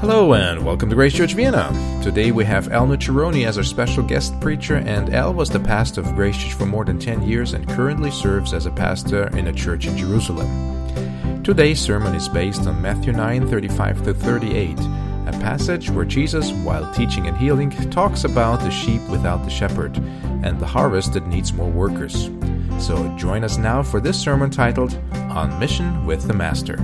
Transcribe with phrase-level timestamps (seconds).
[0.00, 1.72] Hello and welcome to Grace Church Vienna.
[2.04, 6.02] Today we have Al Nucciaroni as our special guest preacher, and Al was the pastor
[6.02, 9.48] of Grace Church for more than 10 years and currently serves as a pastor in
[9.48, 11.42] a church in Jerusalem.
[11.42, 16.94] Today's sermon is based on Matthew 9 35 to 38, a passage where Jesus, while
[16.94, 19.96] teaching and healing, talks about the sheep without the shepherd
[20.44, 22.30] and the harvest that needs more workers.
[22.78, 26.76] So join us now for this sermon titled On Mission with the Master.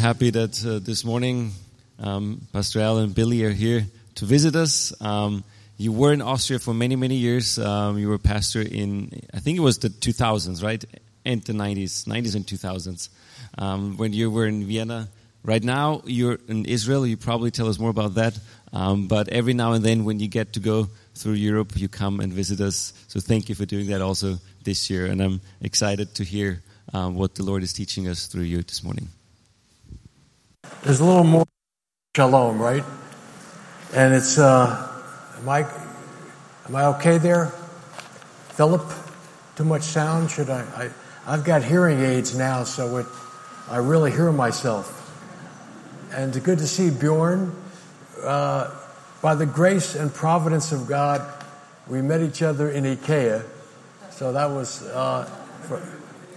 [0.00, 1.52] Happy that uh, this morning
[1.98, 4.94] um, Pastor Al and Billy are here to visit us.
[5.02, 5.44] Um,
[5.76, 7.58] you were in Austria for many, many years.
[7.58, 10.82] Um, you were pastor in, I think it was the 2000s, right?
[11.26, 13.10] And the 90s, 90s and 2000s.
[13.58, 15.08] Um, when you were in Vienna.
[15.42, 17.06] Right now, you're in Israel.
[17.06, 18.38] You probably tell us more about that.
[18.72, 22.20] Um, but every now and then, when you get to go through Europe, you come
[22.20, 22.94] and visit us.
[23.08, 25.06] So thank you for doing that also this year.
[25.06, 26.62] And I'm excited to hear
[26.94, 29.08] um, what the Lord is teaching us through you this morning.
[30.82, 31.46] There's a little more
[32.16, 32.84] shalom, right?
[33.94, 34.88] And it's, uh,
[35.38, 35.60] am I,
[36.66, 37.46] am I okay there?
[38.50, 38.90] Philip?
[39.56, 40.30] Too much sound?
[40.30, 40.90] Should I, I
[41.26, 43.06] I've got hearing aids now, so it,
[43.68, 44.96] I really hear myself.
[46.12, 47.54] And it's good to see Bjorn.
[48.22, 48.70] Uh,
[49.22, 51.20] by the grace and providence of God,
[51.86, 53.44] we met each other in IKEA.
[54.10, 55.24] So that was, uh,
[55.62, 55.82] for,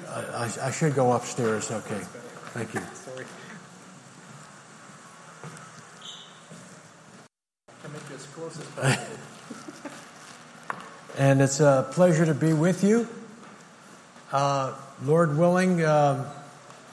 [0.09, 1.71] I, I should go upstairs.
[1.71, 2.01] Okay.
[2.53, 2.81] Thank you.
[11.23, 13.07] And it's a pleasure to be with you.
[14.33, 14.73] Uh,
[15.05, 16.29] Lord willing, uh,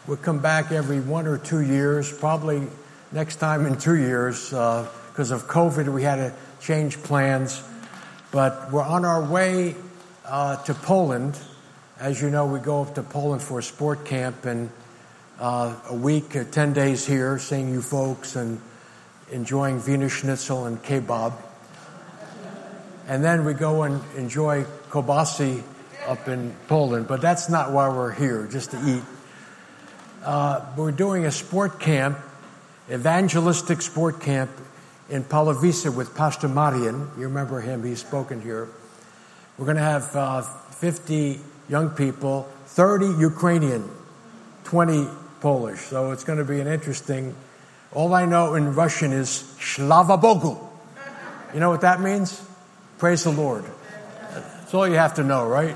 [0.06, 2.62] we'll come back every one or two years, probably
[3.10, 4.50] next time in two years.
[4.50, 7.60] Because uh, of COVID, we had to change plans.
[8.30, 9.74] But we're on our way
[10.24, 11.36] uh, to Poland.
[11.98, 14.70] As you know, we go up to Poland for a sport camp and
[15.40, 18.60] uh, a week, uh, 10 days here, seeing you folks and
[19.32, 21.32] enjoying Wiener Schnitzel and kebab.
[23.10, 25.64] And then we go and enjoy kobasi
[26.06, 29.02] up in Poland, but that's not why we're here, just to eat.
[30.24, 32.20] Uh, we're doing a sport camp,
[32.88, 34.48] evangelistic sport camp
[35.08, 37.10] in Palovice with Pastor Marian.
[37.18, 38.68] You remember him, he's spoken here.
[39.58, 43.90] We're going to have uh, 50 young people, 30 Ukrainian,
[44.62, 45.08] 20
[45.40, 45.80] Polish.
[45.80, 47.34] So it's going to be an interesting.
[47.92, 50.64] All I know in Russian is Shlava Bogu.
[51.52, 52.40] You know what that means?
[53.00, 53.64] Praise the Lord.
[54.30, 55.74] That's all you have to know, right?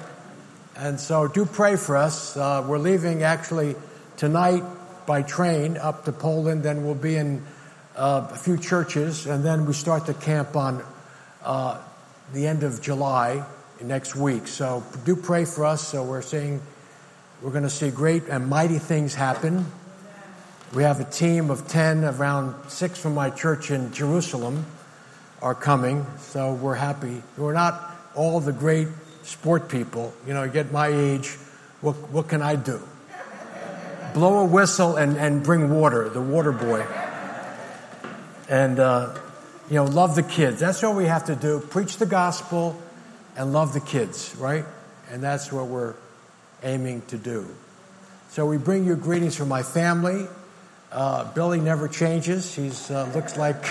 [0.76, 2.36] And so do pray for us.
[2.36, 3.76] Uh, we're leaving actually
[4.18, 4.62] tonight
[5.06, 7.42] by train up to Poland, then we'll be in
[7.96, 10.84] uh, a few churches, and then we start the camp on
[11.42, 11.80] uh,
[12.34, 13.42] the end of July
[13.80, 14.46] next week.
[14.46, 15.88] So do pray for us.
[15.88, 16.60] So we're seeing,
[17.40, 19.64] we're going to see great and mighty things happen.
[20.74, 24.66] We have a team of 10, around six from my church in Jerusalem
[25.44, 26.06] are coming.
[26.18, 27.22] So we're happy.
[27.36, 28.88] We're not all the great
[29.24, 30.14] sport people.
[30.26, 31.28] You know, you get my age,
[31.82, 32.80] what, what can I do?
[34.14, 36.86] Blow a whistle and, and bring water, the water boy.
[38.48, 39.18] And, uh,
[39.68, 40.60] you know, love the kids.
[40.60, 41.60] That's what we have to do.
[41.60, 42.80] Preach the gospel
[43.36, 44.64] and love the kids, right?
[45.10, 45.94] And that's what we're
[46.62, 47.46] aiming to do.
[48.30, 50.26] So we bring you greetings from my family.
[50.90, 52.54] Uh, Billy never changes.
[52.54, 53.62] He uh, looks like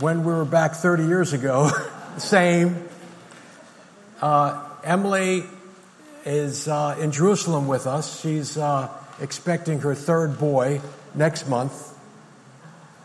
[0.00, 1.70] when we were back 30 years ago,
[2.18, 2.88] same.
[4.20, 5.44] Uh, Emily
[6.24, 8.20] is uh, in Jerusalem with us.
[8.20, 8.88] She's uh,
[9.20, 10.80] expecting her third boy
[11.14, 11.96] next month,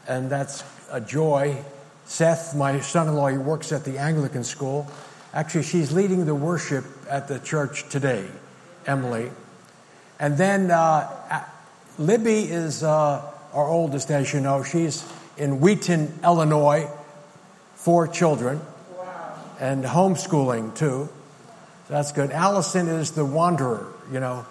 [0.08, 1.64] and that's a joy.
[2.06, 4.88] Seth, my son in law, he works at the Anglican school.
[5.34, 8.28] Actually, she's leading the worship at the church today,
[8.86, 9.32] Emily.
[10.20, 11.44] And then uh,
[11.98, 14.64] Libby is uh, our oldest, as you know.
[14.64, 15.04] She's
[15.38, 16.88] in Wheaton, Illinois,
[17.76, 18.62] four children,
[18.98, 19.36] wow.
[19.60, 21.10] and homeschooling too.
[21.88, 22.32] So that's good.
[22.32, 24.46] Allison is the wanderer, you know.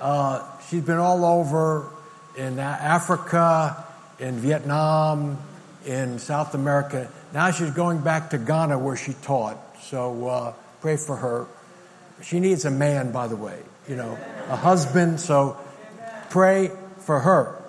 [0.00, 1.90] Uh, she's been all over
[2.36, 3.84] in Africa,
[4.18, 5.38] in Vietnam,
[5.84, 7.10] in South America.
[7.32, 9.58] Now she's going back to Ghana where she taught.
[9.82, 11.46] So uh, pray for her.
[12.22, 13.58] She needs a man, by the way,
[13.88, 15.20] you know, a husband.
[15.20, 15.58] So
[16.30, 17.62] pray for her.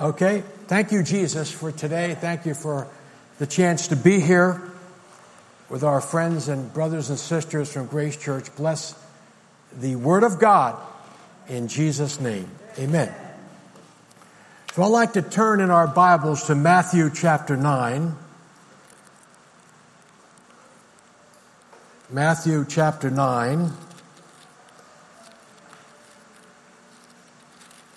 [0.00, 0.42] Okay?
[0.66, 2.14] Thank you, Jesus, for today.
[2.14, 2.88] Thank you for
[3.38, 4.62] the chance to be here
[5.68, 8.54] with our friends and brothers and sisters from Grace Church.
[8.56, 8.94] Bless
[9.78, 10.80] the Word of God
[11.48, 12.50] in Jesus' name.
[12.78, 13.14] Amen.
[14.72, 18.16] So I'd like to turn in our Bibles to Matthew chapter 9.
[22.08, 23.70] Matthew chapter 9.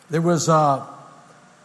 [0.09, 0.96] There was a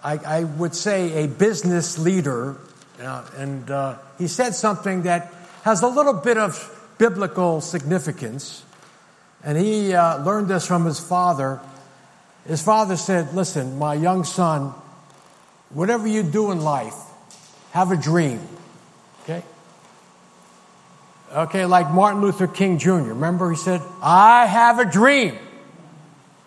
[0.05, 2.57] I, I, would say, a business leader,
[3.01, 5.33] uh, and uh, he said something that
[5.63, 6.69] has a little bit of
[6.99, 8.65] biblical significance.
[9.45, 11.61] And he uh, learned this from his father.
[12.47, 14.75] His father said, Listen, my young son,
[15.71, 16.95] whatever you do in life,
[17.73, 18.41] have a dream.
[19.23, 19.43] Okay?
[21.33, 23.15] Okay, like Martin Luther King Jr.
[23.15, 25.39] Remember, he said, I have a dream.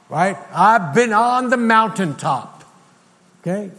[0.10, 0.38] Right?
[0.54, 2.55] I've been on the mountaintop.
[3.46, 3.72] Okay?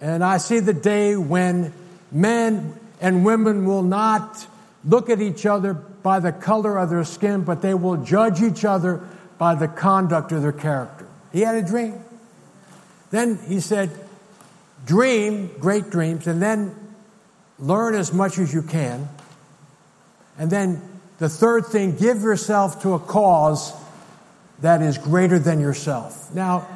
[0.00, 1.72] And I see the day when
[2.12, 4.46] men and women will not
[4.84, 8.64] look at each other by the color of their skin, but they will judge each
[8.64, 9.04] other
[9.36, 11.06] by the conduct of their character.
[11.32, 12.00] He had a dream.
[13.10, 13.90] Then he said,
[14.86, 16.74] Dream great dreams, and then
[17.58, 19.08] learn as much as you can.
[20.38, 20.80] And then
[21.18, 23.72] the third thing, give yourself to a cause
[24.60, 26.32] that is greater than yourself.
[26.32, 26.68] Now,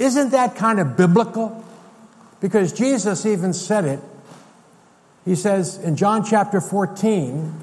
[0.00, 1.64] isn't that kind of biblical?
[2.40, 4.00] Because Jesus even said it.
[5.26, 7.54] He says in John chapter 14,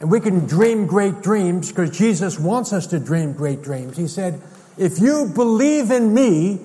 [0.00, 3.96] and we can dream great dreams because Jesus wants us to dream great dreams.
[3.96, 4.42] He said,
[4.76, 6.58] If you believe in me,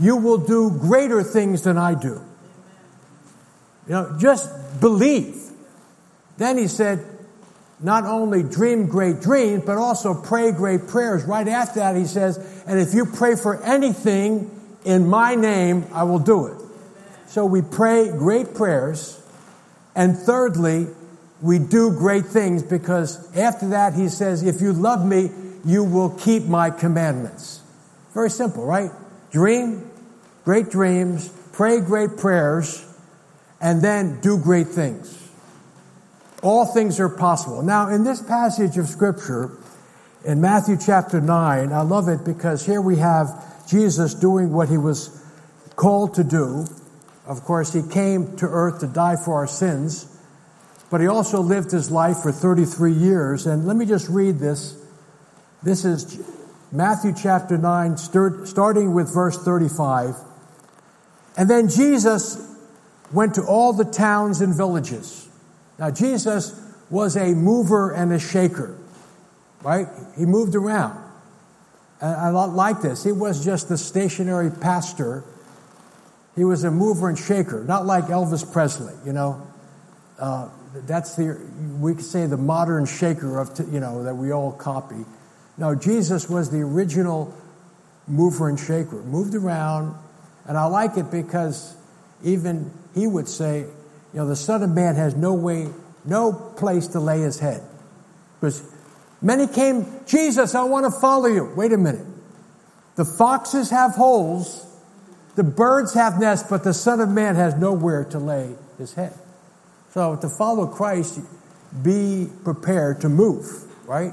[0.00, 2.20] you will do greater things than I do.
[3.86, 5.36] You know, just believe.
[6.38, 7.04] Then he said,
[7.80, 11.24] not only dream great dreams, but also pray great prayers.
[11.24, 14.50] Right after that, he says, and if you pray for anything
[14.84, 16.56] in my name, I will do it.
[17.28, 19.20] So we pray great prayers.
[19.94, 20.86] And thirdly,
[21.40, 25.30] we do great things because after that, he says, if you love me,
[25.64, 27.60] you will keep my commandments.
[28.14, 28.90] Very simple, right?
[29.30, 29.88] Dream
[30.48, 32.82] great dreams, pray great prayers,
[33.60, 35.27] and then do great things.
[36.42, 37.62] All things are possible.
[37.62, 39.50] Now, in this passage of Scripture,
[40.24, 43.28] in Matthew chapter 9, I love it because here we have
[43.68, 45.10] Jesus doing what he was
[45.74, 46.66] called to do.
[47.26, 50.06] Of course, he came to earth to die for our sins,
[50.90, 53.46] but he also lived his life for 33 years.
[53.46, 54.76] And let me just read this.
[55.62, 56.22] This is
[56.70, 60.14] Matthew chapter 9, starting with verse 35.
[61.36, 62.44] And then Jesus
[63.12, 65.27] went to all the towns and villages
[65.78, 66.60] now, Jesus
[66.90, 68.76] was a mover and a shaker,
[69.62, 69.86] right?
[70.16, 71.04] He moved around.
[72.00, 73.04] And I like this.
[73.04, 75.24] He was just the stationary pastor.
[76.34, 79.46] He was a mover and shaker, not like Elvis Presley, you know.
[80.18, 80.48] Uh,
[80.86, 81.40] that's the,
[81.80, 85.04] we could say the modern shaker of, you know, that we all copy.
[85.56, 87.34] No, Jesus was the original
[88.06, 89.96] mover and shaker, moved around.
[90.46, 91.76] And I like it because
[92.24, 93.66] even he would say,
[94.12, 95.68] you know, the Son of Man has no way,
[96.04, 97.62] no place to lay his head.
[98.40, 98.62] Because
[99.20, 101.52] many came, Jesus, I want to follow you.
[101.56, 102.06] Wait a minute.
[102.96, 104.66] The foxes have holes,
[105.36, 109.12] the birds have nests, but the Son of Man has nowhere to lay his head.
[109.90, 111.20] So to follow Christ,
[111.82, 113.46] be prepared to move,
[113.86, 114.12] right?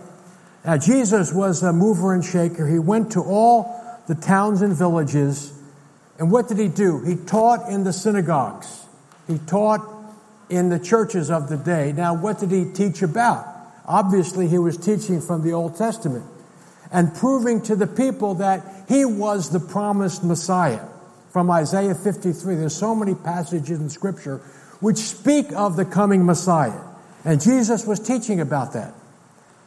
[0.64, 2.68] Now, Jesus was a mover and shaker.
[2.68, 5.54] He went to all the towns and villages.
[6.20, 7.04] And what did he do?
[7.04, 8.85] He taught in the synagogues.
[9.28, 9.82] He taught
[10.50, 11.92] in the churches of the day.
[11.92, 13.46] Now, what did he teach about?
[13.88, 16.26] Obviously, he was teaching from the Old Testament
[16.92, 20.86] and proving to the people that he was the promised Messiah.
[21.30, 24.38] From Isaiah 53, there's so many passages in Scripture
[24.80, 26.80] which speak of the coming Messiah.
[27.24, 28.94] And Jesus was teaching about that.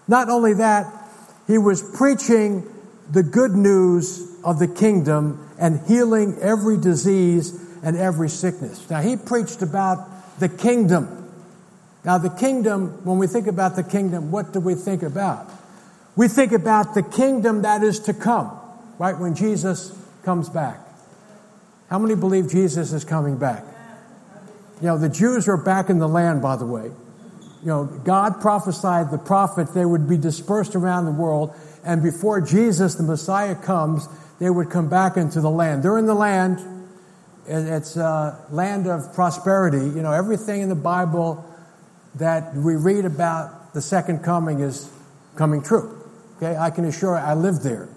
[0.07, 0.87] Not only that,
[1.47, 2.65] he was preaching
[3.11, 8.89] the good news of the kingdom and healing every disease and every sickness.
[8.91, 11.31] Now, he preached about the kingdom.
[12.05, 15.51] Now, the kingdom, when we think about the kingdom, what do we think about?
[16.17, 18.51] We think about the kingdom that is to come,
[18.99, 19.19] right?
[19.19, 20.79] When Jesus comes back.
[21.91, 23.65] How many believe Jesus is coming back?
[24.81, 26.85] You know, the Jews are back in the land, by the way.
[27.63, 31.55] You know, God prophesied the prophet they would be dispersed around the world,
[31.85, 34.07] and before Jesus, the Messiah, comes,
[34.39, 35.83] they would come back into the land.
[35.83, 36.61] They're in the land,
[37.49, 39.79] it's a land of prosperity.
[39.79, 41.45] You know, everything in the Bible
[42.17, 44.91] that we read about the second coming is
[45.37, 45.99] coming true.
[46.37, 47.89] Okay, I can assure you, I lived there.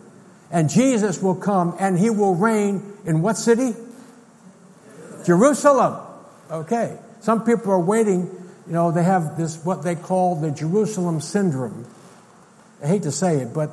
[0.51, 3.74] And Jesus will come and he will reign in what city?
[5.25, 6.00] Jerusalem.
[6.50, 6.98] Okay.
[7.22, 8.24] Some people are waiting,
[8.67, 11.86] you know, they have this, what they call the Jerusalem syndrome.
[12.84, 13.72] I hate to say it, but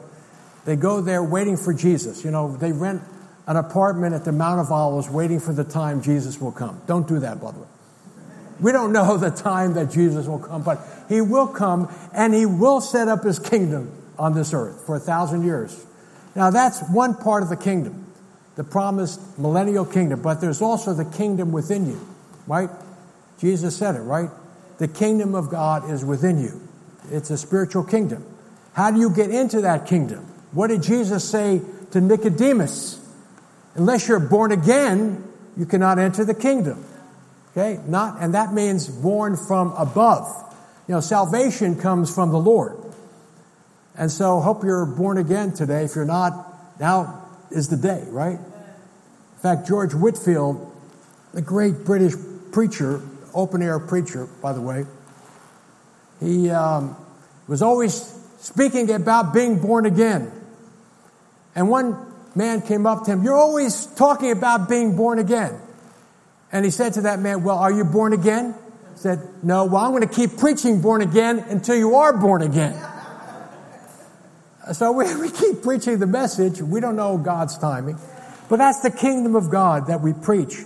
[0.66, 2.24] they go there waiting for Jesus.
[2.24, 3.02] You know, they rent
[3.48, 6.80] an apartment at the Mount of Olives waiting for the time Jesus will come.
[6.86, 7.52] Don't do that, way.
[8.60, 12.44] We don't know the time that Jesus will come, but he will come and he
[12.44, 15.84] will set up his kingdom on this earth for a thousand years.
[16.36, 18.04] Now, that's one part of the kingdom.
[18.58, 22.08] the promised millennial kingdom, but there's also the kingdom within you,
[22.48, 22.68] right?
[23.38, 24.30] Jesus said it, right?
[24.78, 26.60] The kingdom of God is within you.
[27.12, 28.26] It's a spiritual kingdom.
[28.72, 30.26] How do you get into that kingdom?
[30.50, 31.62] What did Jesus say
[31.92, 32.97] to Nicodemus?
[33.78, 35.24] Unless you're born again,
[35.56, 36.84] you cannot enter the kingdom.
[37.52, 37.80] Okay?
[37.86, 40.26] Not, and that means born from above.
[40.88, 42.76] You know, salvation comes from the Lord.
[43.96, 45.84] And so hope you're born again today.
[45.84, 48.38] If you're not, now is the day, right?
[48.38, 50.72] In fact, George Whitefield,
[51.32, 52.14] the great British
[52.50, 53.00] preacher,
[53.32, 54.86] open air preacher, by the way,
[56.18, 56.96] he um,
[57.46, 57.94] was always
[58.40, 60.32] speaking about being born again.
[61.54, 62.07] And one
[62.38, 65.60] man came up to him, You're always talking about being born again.
[66.50, 68.54] And he said to that man, Well, are you born again?
[68.94, 72.40] He said, No, well, I'm going to keep preaching born again until you are born
[72.40, 72.80] again.
[74.72, 76.62] So we, we keep preaching the message.
[76.62, 77.98] We don't know God's timing.
[78.48, 80.56] But that's the kingdom of God that we preach.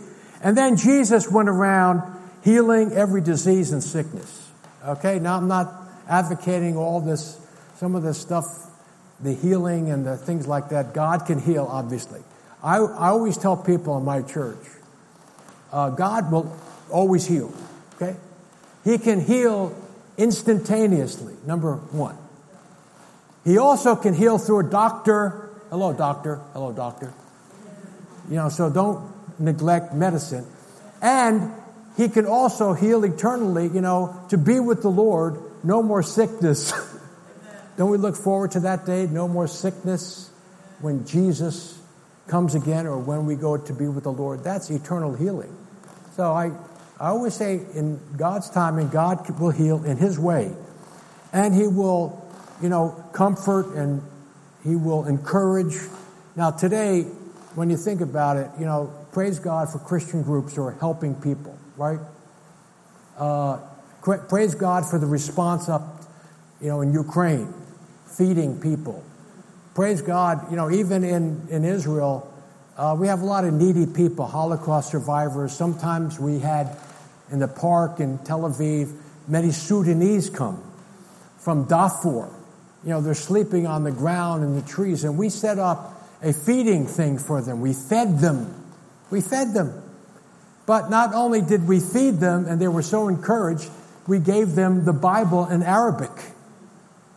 [0.42, 2.02] And then Jesus went around
[2.44, 4.50] healing every disease and sickness.
[4.84, 5.72] Okay, now I'm not
[6.08, 7.38] advocating all this,
[7.76, 8.46] some of this stuff,
[9.20, 10.94] the healing and the things like that.
[10.94, 12.20] God can heal, obviously.
[12.62, 14.58] I, I always tell people in my church,
[15.72, 16.56] uh, God will
[16.90, 17.52] always heal.
[17.96, 18.16] Okay?
[18.84, 19.74] He can heal
[20.16, 22.16] instantaneously, number one.
[23.44, 25.50] He also can heal through a doctor.
[25.70, 26.40] Hello, doctor.
[26.52, 27.12] Hello, doctor.
[28.28, 30.46] You know, so don't neglect medicine.
[31.00, 31.52] And
[31.96, 36.72] he can also heal eternally, you know, to be with the Lord, no more sickness.
[37.76, 39.06] don't we look forward to that day?
[39.06, 40.30] No more sickness
[40.80, 41.80] when Jesus
[42.26, 44.44] comes again or when we go to be with the Lord.
[44.44, 45.56] That's eternal healing.
[46.16, 46.52] So I,
[47.00, 50.52] I always say in God's timing, God will heal in His way.
[51.32, 52.22] And He will
[52.62, 54.00] you know, comfort and
[54.62, 55.74] he will encourage.
[56.36, 57.02] Now, today,
[57.56, 61.14] when you think about it, you know, praise God for Christian groups who are helping
[61.16, 61.98] people, right?
[63.18, 63.58] Uh,
[64.00, 66.02] praise God for the response up,
[66.60, 67.52] you know, in Ukraine,
[68.16, 69.02] feeding people.
[69.74, 72.28] Praise God, you know, even in, in Israel,
[72.76, 75.52] uh, we have a lot of needy people, Holocaust survivors.
[75.52, 76.76] Sometimes we had
[77.30, 78.94] in the park in Tel Aviv,
[79.28, 80.62] many Sudanese come
[81.38, 82.30] from Darfur
[82.84, 85.04] you know, they're sleeping on the ground in the trees.
[85.04, 87.60] And we set up a feeding thing for them.
[87.60, 88.52] We fed them.
[89.10, 89.82] We fed them.
[90.66, 93.70] But not only did we feed them, and they were so encouraged,
[94.06, 96.10] we gave them the Bible in Arabic.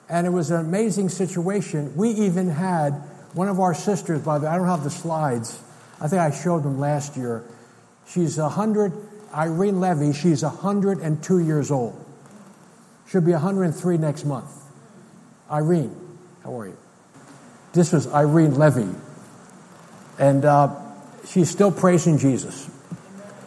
[0.10, 1.96] And it was an amazing situation.
[1.96, 2.92] We even had
[3.34, 5.60] one of our sisters, by the way, I don't have the slides.
[6.00, 7.44] I think I showed them last year.
[8.08, 8.94] She's 100,
[9.34, 12.00] Irene Levy, she's 102 years old.
[13.10, 14.50] She'll be 103 next month.
[15.52, 15.96] Irene,
[16.44, 16.78] how are you?
[17.74, 18.88] This was Irene Levy.
[20.18, 20.76] And uh,
[21.28, 22.70] she's still praising Jesus.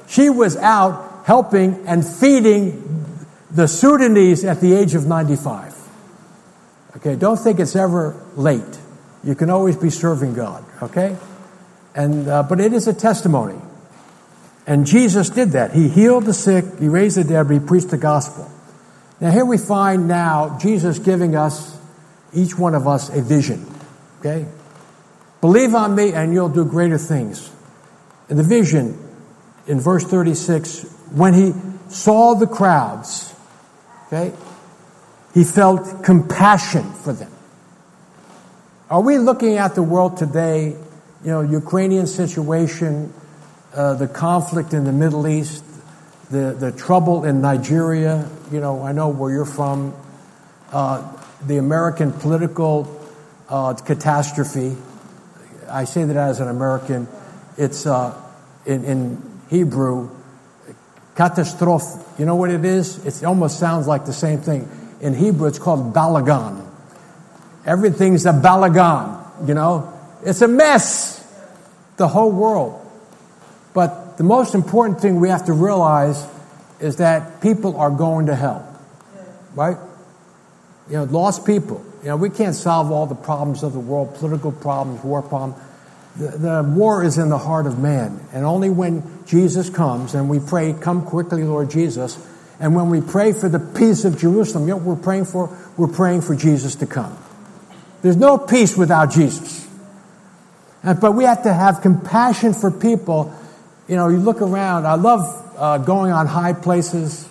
[0.08, 5.67] She was out helping and feeding the Sudanese at the age of 95.
[6.96, 8.78] Okay, don't think it's ever late.
[9.22, 11.16] You can always be serving God, okay?
[11.94, 13.60] And, uh, but it is a testimony.
[14.66, 15.72] And Jesus did that.
[15.72, 18.50] He healed the sick, he raised the dead, he preached the gospel.
[19.20, 21.76] Now, here we find now Jesus giving us
[22.32, 23.66] each one of us a vision.
[24.20, 24.46] Okay?
[25.40, 27.50] Believe on me and you'll do greater things.
[28.28, 28.98] And the vision
[29.66, 31.54] in verse 36, when he
[31.88, 33.34] saw the crowds,
[34.06, 34.32] okay,
[35.34, 37.30] he felt compassion for them.
[38.90, 40.68] Are we looking at the world today,
[41.24, 43.12] you know, Ukrainian situation,
[43.74, 45.62] uh, the conflict in the Middle East,
[46.30, 49.94] the, the trouble in Nigeria, you know, I know where you're from,
[50.72, 51.06] uh,
[51.46, 52.94] the American political
[53.48, 54.76] uh, catastrophe.
[55.70, 57.08] I say that as an American.
[57.56, 58.14] It's uh,
[58.66, 60.10] in, in, Hebrew,
[61.14, 62.04] catastrophe.
[62.18, 63.04] You know what it is?
[63.06, 64.68] It almost sounds like the same thing.
[65.00, 66.64] In Hebrew, it's called balagan.
[67.64, 69.92] Everything's a balagan, you know?
[70.24, 71.24] It's a mess,
[71.96, 72.84] the whole world.
[73.74, 76.26] But the most important thing we have to realize
[76.80, 78.66] is that people are going to hell,
[79.54, 79.76] right?
[80.88, 81.84] You know, lost people.
[82.02, 85.62] You know, we can't solve all the problems of the world, political problems, war problems.
[86.16, 88.20] The, the war is in the heart of man.
[88.32, 92.18] And only when Jesus comes and we pray, come quickly, Lord Jesus,
[92.60, 95.56] and when we pray for the peace of Jerusalem, you know what we're praying for?
[95.76, 97.16] We're praying for Jesus to come.
[98.02, 99.66] There's no peace without Jesus.
[100.82, 103.34] And, but we have to have compassion for people.
[103.86, 104.86] You know, you look around.
[104.86, 107.28] I love uh, going on high places.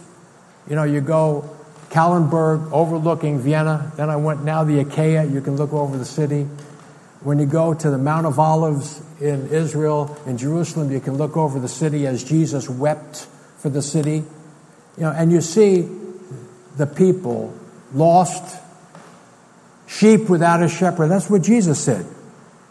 [0.69, 1.49] You know, you go
[1.89, 3.91] Kahlenberg overlooking Vienna.
[3.95, 5.25] Then I went now the Achaia.
[5.25, 6.43] You can look over the city.
[7.21, 11.35] When you go to the Mount of Olives in Israel, in Jerusalem, you can look
[11.35, 14.23] over the city as Jesus wept for the city.
[14.97, 15.87] You know, and you see
[16.77, 17.53] the people
[17.93, 18.59] lost,
[19.87, 21.07] sheep without a shepherd.
[21.09, 22.05] That's what Jesus said.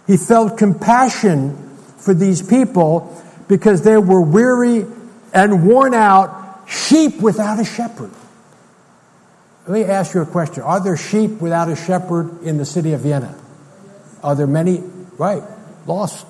[0.07, 4.87] He felt compassion for these people because they were weary
[5.33, 8.11] and worn out, sheep without a shepherd.
[9.67, 10.63] Let me ask you a question.
[10.63, 13.37] Are there sheep without a shepherd in the city of Vienna?
[14.23, 14.79] Are there many?
[15.19, 15.43] Right,
[15.87, 16.27] lost.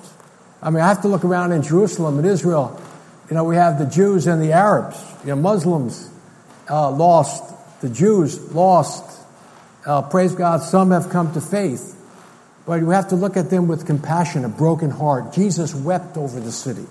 [0.61, 2.81] I mean, I have to look around in Jerusalem and Israel.
[3.29, 6.09] You know, we have the Jews and the Arabs, you know, Muslims
[6.69, 7.43] uh, lost,
[7.81, 9.03] the Jews lost.
[9.85, 11.93] Uh, praise God, some have come to faith.
[12.65, 15.33] But we have to look at them with compassion, a broken heart.
[15.33, 16.85] Jesus wept over the city.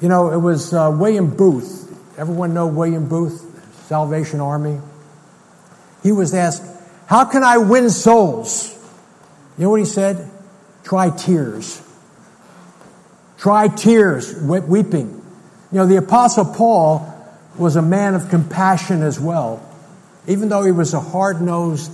[0.00, 1.88] You know, it was uh, William Booth.
[2.18, 4.80] Everyone know William Booth, Salvation Army?
[6.02, 6.62] He was asked,
[7.06, 8.70] How can I win souls?
[9.56, 10.30] You know what he said?
[10.84, 11.80] Try tears.
[13.42, 15.08] Try tears, weeping.
[15.72, 17.12] You know, the Apostle Paul
[17.58, 19.60] was a man of compassion as well.
[20.28, 21.90] Even though he was a hard nosed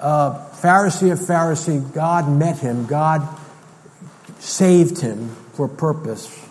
[0.00, 3.22] uh, Pharisee of Pharisee, God met him, God
[4.40, 6.44] saved him for purpose.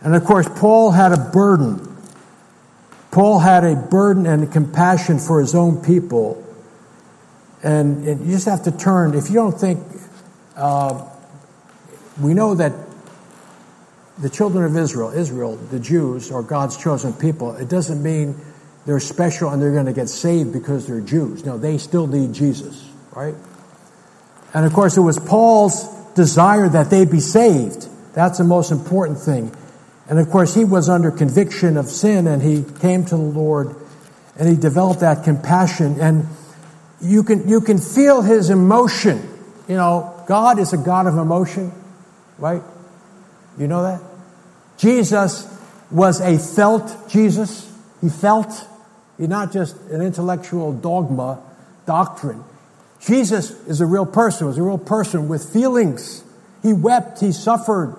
[0.00, 1.96] And of course, Paul had a burden.
[3.12, 6.44] Paul had a burden and a compassion for his own people.
[7.62, 9.78] And, and you just have to turn, if you don't think,
[10.56, 11.08] uh,
[12.20, 12.72] we know that
[14.22, 17.56] the children of Israel, Israel, the Jews, are God's chosen people.
[17.56, 18.36] It doesn't mean
[18.86, 21.44] they're special and they're going to get saved because they're Jews.
[21.44, 23.34] No, they still need Jesus, right?
[24.54, 27.88] And of course, it was Paul's desire that they be saved.
[28.14, 29.52] That's the most important thing.
[30.08, 33.74] And of course, he was under conviction of sin and he came to the Lord
[34.38, 35.98] and he developed that compassion.
[36.00, 36.28] And
[37.00, 39.28] you can, you can feel his emotion.
[39.66, 41.72] You know, God is a God of emotion,
[42.38, 42.62] right?
[43.58, 44.11] You know that?
[44.78, 45.48] Jesus
[45.90, 47.70] was a felt Jesus.
[48.00, 48.52] He felt.
[49.18, 51.40] He's not just an intellectual dogma,
[51.86, 52.42] doctrine.
[53.00, 56.24] Jesus is a real person, was a real person with feelings.
[56.62, 57.96] He wept, he suffered,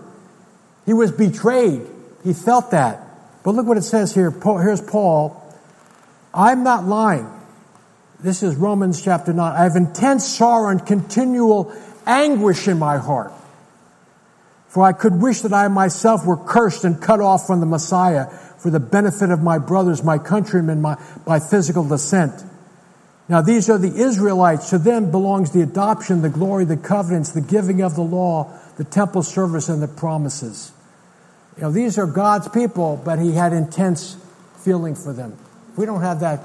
[0.86, 1.82] he was betrayed.
[2.24, 3.02] He felt that.
[3.44, 4.32] But look what it says here.
[4.32, 5.40] Here's Paul.
[6.34, 7.30] I'm not lying.
[8.20, 9.52] This is Romans chapter 9.
[9.52, 11.74] I have intense sorrow and continual
[12.06, 13.34] anguish in my heart.
[14.74, 18.26] For I could wish that I myself were cursed and cut off from the Messiah
[18.58, 22.44] for the benefit of my brothers, my countrymen, my, by physical descent.
[23.30, 24.72] Now these are the Israelites.
[24.72, 28.84] To them belongs the adoption, the glory, the covenants, the giving of the law, the
[28.84, 30.72] temple service, and the promises.
[31.58, 34.18] You know, these are God's people, but he had intense
[34.64, 35.38] feeling for them.
[35.72, 36.40] If we don't have that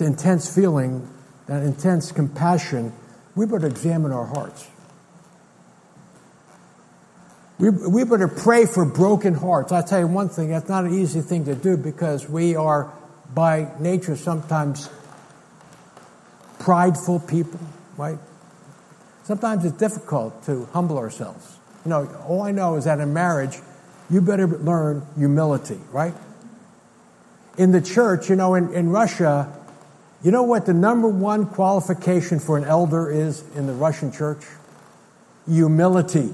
[0.00, 1.06] intense feeling,
[1.44, 2.94] that intense compassion,
[3.34, 4.66] we better examine our hearts.
[7.58, 9.72] We, we better pray for broken hearts.
[9.72, 12.92] I tell you one thing, that's not an easy thing to do because we are
[13.34, 14.88] by nature sometimes
[16.60, 17.60] prideful people,
[17.96, 18.18] right?
[19.24, 21.58] Sometimes it's difficult to humble ourselves.
[21.84, 23.58] You know, all I know is that in marriage,
[24.08, 26.14] you better learn humility, right?
[27.56, 29.52] In the church, you know, in, in Russia,
[30.22, 34.44] you know what the number one qualification for an elder is in the Russian church?
[35.46, 36.32] Humility.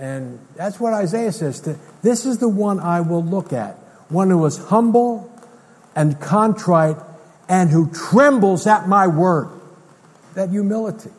[0.00, 1.60] And that's what Isaiah says.
[2.02, 3.76] This is the one I will look at.
[4.08, 5.30] One who is humble
[5.94, 6.96] and contrite
[7.48, 9.50] and who trembles at my word.
[10.34, 11.10] That humility.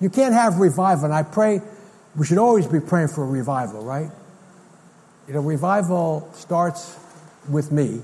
[0.00, 1.04] You can't have revival.
[1.04, 1.60] And I pray,
[2.16, 4.10] we should always be praying for a revival, right?
[5.28, 6.96] You know, revival starts
[7.48, 8.00] with me,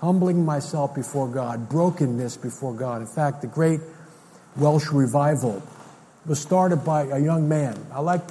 [0.00, 3.02] humbling myself before God, brokenness before God.
[3.02, 3.80] In fact, the great
[4.56, 5.62] Welsh revival
[6.24, 7.86] was started by a young man.
[7.92, 8.22] I like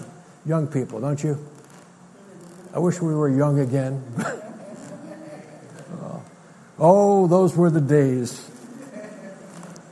[0.49, 1.37] young people, don't you?
[2.73, 4.03] I wish we were young again.
[6.79, 8.49] oh, those were the days.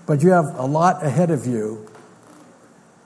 [0.08, 1.88] But you have a lot ahead of you.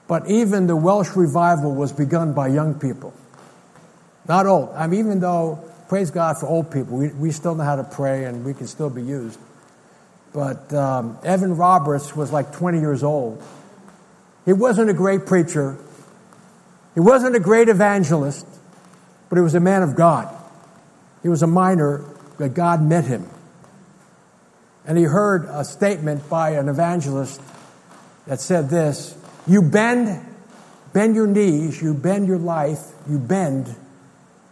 [0.08, 3.12] But even the Welsh revival was begun by young people.
[4.26, 4.70] Not old.
[4.74, 7.84] I mean, even though, praise God for old people, we, we still know how to
[7.84, 9.38] pray and we can still be used.
[10.32, 13.42] But um, Evan Roberts was like 20 years old.
[14.46, 15.76] He wasn't a great preacher,
[16.94, 18.46] he wasn't a great evangelist,
[19.28, 20.34] but he was a man of God.
[21.22, 22.04] He was a miner
[22.38, 23.28] that God met him.
[24.84, 27.40] And he heard a statement by an evangelist
[28.26, 30.26] that said this You bend,
[30.92, 33.74] bend your knees, you bend your life, you bend,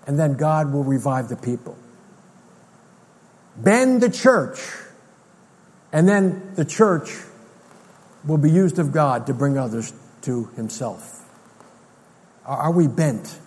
[0.06, 1.76] and then God will revive the people.
[3.56, 4.60] Bend the church,
[5.92, 7.10] and then the church
[8.24, 11.19] will be used of God to bring others to himself?
[12.44, 13.38] Are we bent?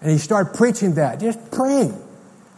[0.00, 1.96] And he started preaching that, just praying,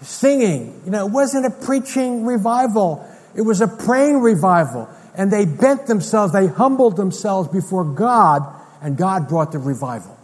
[0.02, 0.82] singing.
[0.84, 4.88] You know, it wasn't a preaching revival, it was a praying revival.
[5.14, 8.42] And they bent themselves, they humbled themselves before God,
[8.80, 10.16] and God brought the revival.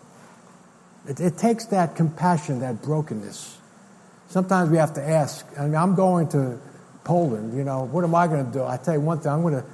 [1.08, 3.58] It, it takes that compassion, that brokenness.
[4.28, 5.46] Sometimes we have to ask.
[5.58, 6.58] I mean, I'm going to
[7.04, 8.64] Poland, you know, what am I going to do?
[8.64, 9.64] I tell you one thing, I'm going to,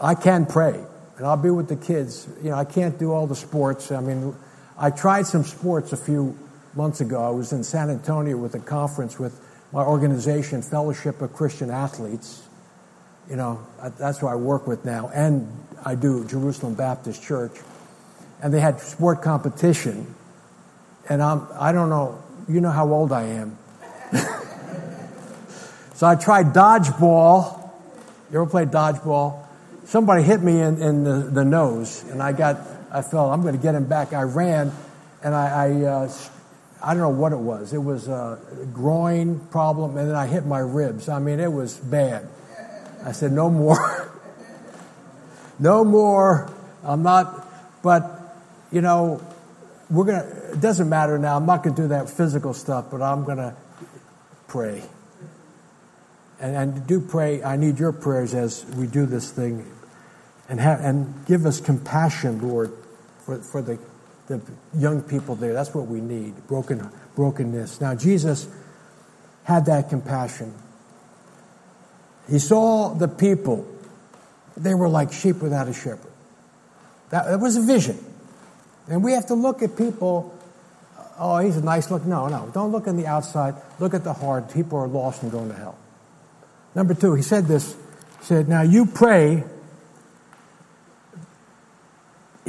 [0.00, 0.80] I can pray,
[1.18, 2.28] and I'll be with the kids.
[2.42, 3.90] You know, I can't do all the sports.
[3.90, 4.34] I mean,
[4.78, 6.38] I tried some sports a few
[6.74, 7.20] months ago.
[7.20, 9.38] I was in San Antonio with a conference with
[9.72, 12.42] my organization, Fellowship of Christian Athletes.
[13.28, 13.66] You know,
[13.98, 15.52] that's who I work with now, and
[15.84, 17.52] I do Jerusalem Baptist Church.
[18.40, 20.14] And they had sport competition,
[21.08, 23.58] and I'm, I don't know, you know how old I am.
[25.94, 27.70] so I tried dodgeball.
[28.30, 29.47] You ever played dodgeball?
[29.88, 32.58] Somebody hit me in, in the, the nose, and I got
[32.92, 34.12] I felt I'm going to get him back.
[34.12, 34.70] I ran,
[35.24, 36.12] and I I, uh,
[36.82, 37.72] I don't know what it was.
[37.72, 38.38] It was a
[38.74, 41.08] groin problem, and then I hit my ribs.
[41.08, 42.28] I mean, it was bad.
[43.02, 44.12] I said, no more,
[45.58, 46.52] no more.
[46.84, 47.48] I'm not.
[47.82, 48.36] But
[48.70, 49.22] you know,
[49.88, 50.28] we're gonna.
[50.52, 51.34] It doesn't matter now.
[51.34, 53.56] I'm not going to do that physical stuff, but I'm going to
[54.48, 54.82] pray.
[56.40, 57.42] And, and do pray.
[57.42, 59.64] I need your prayers as we do this thing
[60.48, 62.72] and, have, and give us compassion, Lord,
[63.20, 63.78] for, for the,
[64.26, 64.40] the
[64.76, 65.52] young people there.
[65.52, 67.80] That's what we need broken, brokenness.
[67.80, 68.48] Now, Jesus
[69.44, 70.54] had that compassion.
[72.28, 73.66] He saw the people,
[74.56, 76.12] they were like sheep without a shepherd.
[77.10, 77.98] That, that was a vision.
[78.88, 80.34] And we have to look at people.
[81.18, 82.04] Oh, he's a nice look.
[82.04, 82.50] No, no.
[82.52, 83.54] Don't look on the outside.
[83.78, 84.52] Look at the heart.
[84.52, 85.78] People are lost and going to hell.
[86.74, 87.74] Number two, he said this.
[88.20, 89.44] He said, Now you pray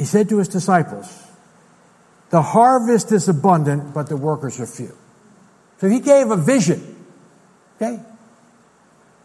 [0.00, 1.06] he said to his disciples,
[2.30, 4.96] The harvest is abundant, but the workers are few.
[5.78, 7.04] So he gave a vision.
[7.76, 8.00] Okay?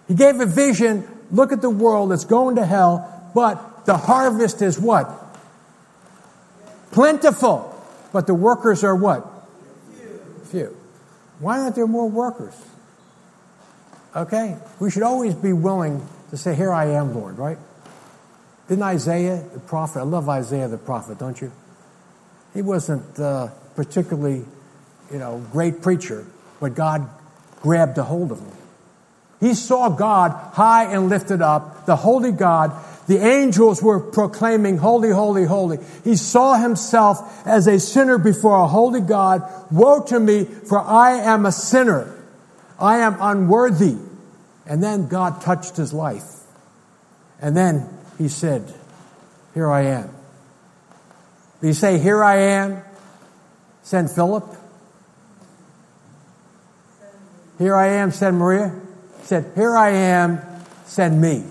[0.10, 1.08] He gave a vision.
[1.32, 5.10] Look at the world, it's going to hell, but the harvest is what?
[6.92, 7.72] Plentiful.
[8.12, 9.26] But the workers are what?
[9.96, 10.20] Few.
[10.44, 10.78] Few.
[11.40, 12.54] Why aren't there more workers?
[14.14, 14.58] Okay?
[14.82, 17.60] We should always be willing to say, Here I am, Lord, right?
[18.68, 21.52] Didn't Isaiah, the prophet, I love Isaiah the prophet, don't you?
[22.54, 24.46] He wasn't uh, particularly,
[25.12, 26.26] you know, great preacher,
[26.60, 27.08] but God
[27.62, 28.52] grabbed a hold of him.
[29.40, 32.72] He saw God high and lifted up, the holy God.
[33.08, 35.78] The angels were proclaiming, Holy, holy, holy.
[36.04, 39.44] He saw himself as a sinner before a holy God.
[39.72, 42.12] Woe to me, for I am a sinner.
[42.80, 43.98] I am unworthy.
[44.66, 46.42] And then God touched his life.
[47.40, 48.74] And then he said,
[49.54, 50.10] Here I am.
[51.62, 52.82] Did he say, Here I am?
[53.84, 54.46] Send Philip?
[57.58, 58.74] Here I am, send Maria?
[59.22, 60.42] He said, Here I am,
[60.86, 61.44] send me.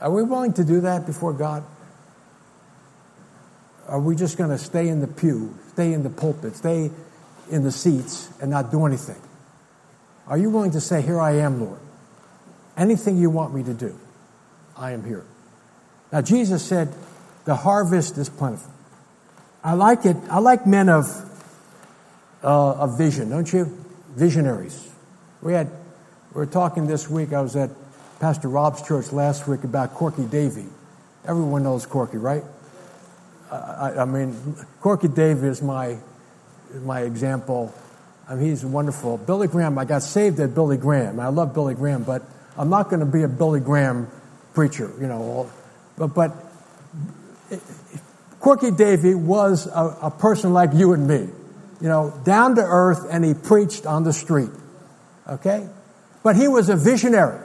[0.00, 1.62] Are we willing to do that before God?
[3.86, 6.90] Are we just going to stay in the pew, stay in the pulpit, stay
[7.50, 9.20] in the seats, and not do anything?
[10.26, 11.78] Are you willing to say, Here I am, Lord?
[12.76, 13.98] Anything you want me to do,
[14.76, 15.24] I am here.
[16.12, 16.92] Now, Jesus said,
[17.44, 18.72] the harvest is plentiful.
[19.62, 20.16] I like it.
[20.30, 21.06] I like men of,
[22.42, 23.66] uh, of vision, don't you?
[24.14, 24.88] Visionaries.
[25.42, 25.68] We had,
[26.34, 27.70] we were talking this week, I was at
[28.20, 30.66] Pastor Rob's church last week about Corky Davy.
[31.26, 32.42] Everyone knows Corky, right?
[33.50, 35.98] I, I mean, Corky Davy is my,
[36.82, 37.74] my example.
[38.28, 39.18] I mean, he's wonderful.
[39.18, 41.18] Billy Graham, I got saved at Billy Graham.
[41.18, 42.22] I love Billy Graham, but
[42.56, 44.08] I'm not going to be a Billy Graham
[44.54, 45.50] preacher, you know,
[46.00, 46.32] but, but
[48.40, 51.28] Corky Davy was a, a person like you and me,
[51.80, 54.48] you know, down to earth, and he preached on the street.
[55.28, 55.68] Okay?
[56.22, 57.38] But he was a visionary.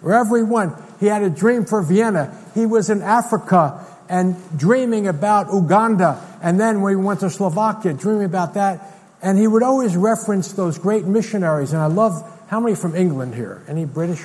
[0.00, 2.36] Wherever he went, he had a dream for Vienna.
[2.54, 6.20] He was in Africa and dreaming about Uganda.
[6.42, 8.80] And then when he went to Slovakia, dreaming about that.
[9.22, 11.72] And he would always reference those great missionaries.
[11.72, 13.62] And I love, how many from England here?
[13.68, 14.24] Any British?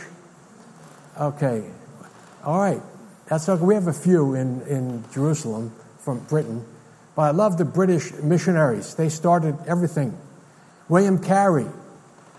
[1.20, 1.70] Okay.
[2.44, 2.82] All right.
[3.28, 3.64] That's okay.
[3.64, 6.66] We have a few in, in Jerusalem from Britain.
[7.16, 8.96] But I love the British missionaries.
[8.96, 10.18] They started everything.
[10.90, 11.68] William Carey.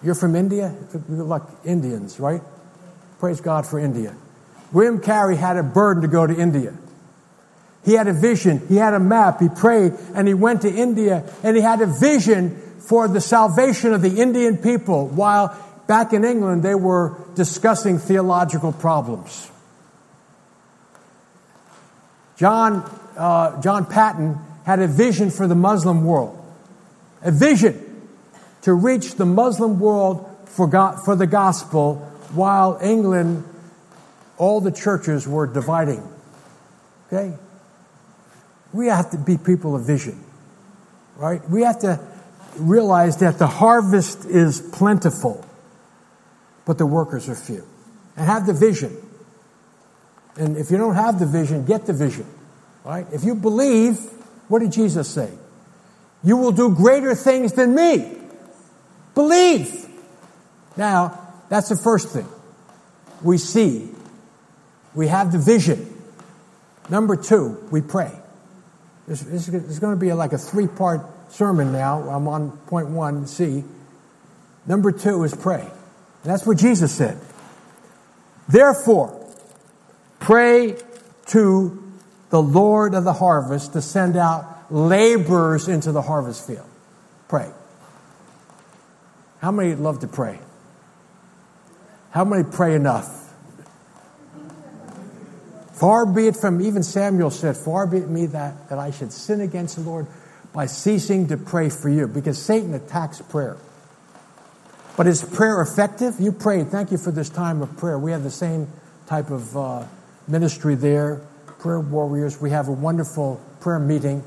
[0.03, 0.75] You're from India?
[1.09, 2.43] You're like Indians, right?
[3.19, 4.15] Praise God for India.
[4.73, 6.75] William Carey had a burden to go to India.
[7.85, 8.67] He had a vision.
[8.69, 9.41] He had a map.
[9.41, 13.93] He prayed and he went to India and he had a vision for the salvation
[13.93, 19.51] of the Indian people while back in England they were discussing theological problems.
[22.37, 22.83] John,
[23.17, 26.43] uh, John Paton had a vision for the Muslim world,
[27.23, 27.83] a vision
[28.63, 31.97] to reach the Muslim world for, God, for the gospel
[32.33, 33.45] while England,
[34.37, 36.03] all the churches were dividing.
[37.07, 37.35] Okay?
[38.73, 40.23] We have to be people of vision,
[41.17, 41.49] right?
[41.49, 42.01] We have to
[42.57, 45.47] realize that the harvest is plentiful,
[46.65, 47.65] but the workers are few.
[48.17, 48.97] And have the vision.
[50.39, 52.27] And if you don't have the vision, get the vision,
[52.85, 53.07] right?
[53.13, 53.99] If you believe,
[54.49, 55.31] what did Jesus say?
[56.23, 58.17] You will do greater things than me.
[59.15, 59.87] Believe.
[60.77, 61.19] Now,
[61.49, 62.27] that's the first thing.
[63.23, 63.91] We see.
[64.95, 65.93] We have the vision.
[66.89, 68.13] Number two, we pray.
[69.07, 72.03] This, this is going to be like a three part sermon now.
[72.09, 73.65] I'm on point one, C.
[74.67, 75.61] Number two is pray.
[75.61, 77.19] And that's what Jesus said.
[78.49, 79.26] Therefore,
[80.27, 80.77] pray
[81.27, 81.81] to
[82.31, 86.67] the Lord of the harvest to send out laborers into the harvest field.
[87.29, 87.49] Pray.
[89.41, 90.41] How many love to pray?
[92.11, 93.33] How many pray enough?
[95.75, 99.13] Far be it from, even Samuel said, Far be it me that, that I should
[99.13, 100.09] sin against the Lord
[100.53, 103.57] by ceasing to pray for you, because Satan attacks prayer.
[104.97, 106.19] But is prayer effective?
[106.19, 106.71] You prayed.
[106.71, 107.97] Thank you for this time of prayer.
[107.97, 108.67] We have the same
[109.07, 109.87] type of uh,
[110.29, 111.21] ministry there,
[111.59, 112.41] prayer warriors.
[112.41, 114.23] We have a wonderful prayer meeting.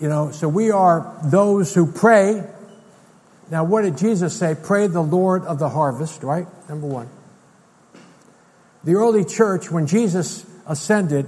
[0.00, 2.44] You know, so we are those who pray.
[3.50, 4.56] Now, what did Jesus say?
[4.60, 6.46] Pray the Lord of the harvest, right?
[6.68, 7.08] Number one.
[8.82, 11.26] The early church, when Jesus ascended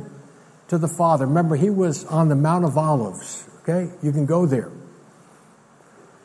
[0.68, 3.90] to the Father, remember, he was on the Mount of Olives, okay?
[4.02, 4.70] You can go there.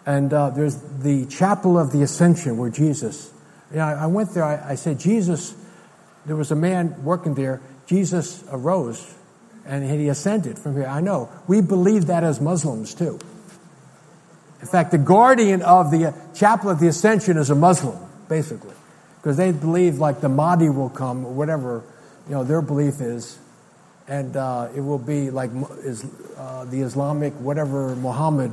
[0.06, 3.32] And uh, there's the chapel of the Ascension where Jesus,
[3.70, 5.54] you know, I went there, I, I said, Jesus,
[6.26, 7.62] there was a man working there.
[7.88, 9.16] Jesus arose
[9.66, 10.88] and he ascended from here.
[10.88, 11.30] I know.
[11.48, 13.20] We believe that as Muslims too.
[14.62, 17.98] In fact, the guardian of the chapel of the Ascension is a Muslim,
[18.30, 18.74] basically
[19.22, 21.84] because they believe like the Mahdi will come or whatever
[22.28, 23.38] you know their belief is,
[24.08, 25.52] and uh, it will be like
[25.84, 26.06] is,
[26.38, 28.52] uh, the Islamic whatever Muhammad,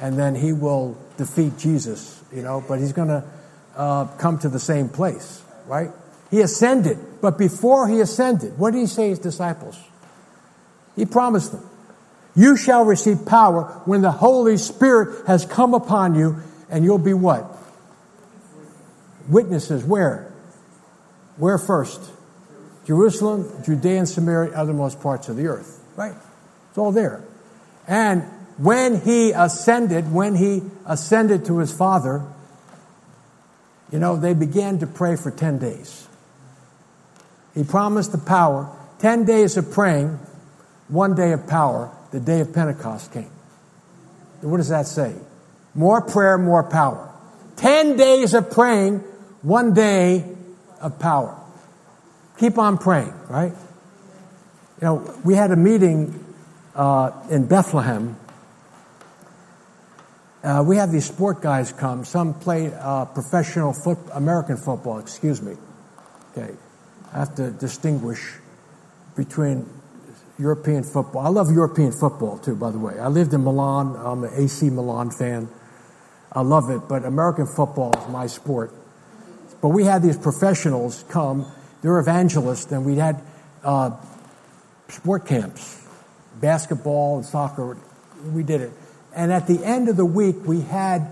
[0.00, 2.64] and then he will defeat Jesus, you know.
[2.66, 3.24] But he's going to
[3.76, 5.90] uh, come to the same place, right?
[6.30, 9.78] He ascended, but before he ascended, what did he say to his disciples?
[10.96, 11.68] He promised them,
[12.34, 16.36] "You shall receive power when the Holy Spirit has come upon you,
[16.68, 17.56] and you'll be what."
[19.30, 20.30] witnesses where?
[21.36, 22.00] Where first?
[22.84, 25.80] Jerusalem, Judea and Samaria, othermost parts of the earth.
[25.96, 26.14] Right?
[26.68, 27.22] It's all there.
[27.86, 28.22] And
[28.58, 32.22] when he ascended, when he ascended to his Father,
[33.90, 36.06] you know, they began to pray for 10 days.
[37.54, 40.18] He promised the power, 10 days of praying,
[40.88, 43.30] one day of power, the day of Pentecost came.
[44.40, 45.14] What does that say?
[45.74, 47.08] More prayer, more power.
[47.56, 48.98] 10 days of praying,
[49.42, 50.24] one day
[50.80, 51.36] of power.
[52.38, 53.52] Keep on praying, right?
[54.80, 56.24] You know, we had a meeting
[56.74, 58.16] uh, in Bethlehem.
[60.42, 62.04] Uh, we have these sport guys come.
[62.04, 65.54] Some play uh, professional foot, American football, excuse me.
[66.32, 66.54] Okay.
[67.12, 68.34] I have to distinguish
[69.16, 69.68] between
[70.38, 71.26] European football.
[71.26, 72.98] I love European football too, by the way.
[72.98, 73.96] I lived in Milan.
[73.98, 75.48] I'm an AC Milan fan.
[76.32, 78.72] I love it, but American football is my sport.
[79.60, 81.46] But we had these professionals come,
[81.82, 83.20] they're evangelists, and we had
[83.64, 83.90] uh,
[84.88, 85.86] sport camps,
[86.40, 87.76] basketball and soccer.
[88.32, 88.72] We did it.
[89.14, 91.08] And at the end of the week, we had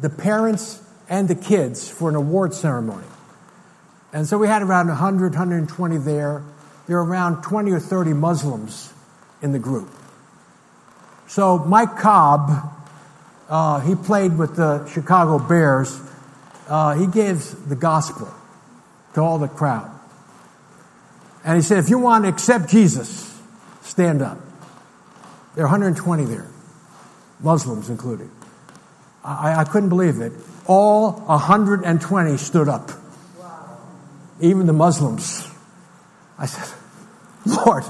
[0.00, 3.06] the parents and the kids for an award ceremony.
[4.12, 6.42] And so we had around 100, 120 there.
[6.86, 8.92] There were around 20 or 30 Muslims
[9.42, 9.88] in the group.
[11.28, 12.72] So Mike Cobb,
[13.48, 16.00] uh, he played with the Chicago Bears
[16.70, 18.32] uh, he gives the gospel
[19.14, 19.90] to all the crowd.
[21.44, 23.36] And he said, if you want to accept Jesus,
[23.82, 24.38] stand up.
[25.56, 26.46] There are 120 there,
[27.40, 28.30] Muslims included.
[29.24, 30.32] I, I couldn't believe it.
[30.66, 32.92] All 120 stood up.
[34.40, 35.46] Even the Muslims.
[36.38, 36.68] I said,
[37.46, 37.84] Lord,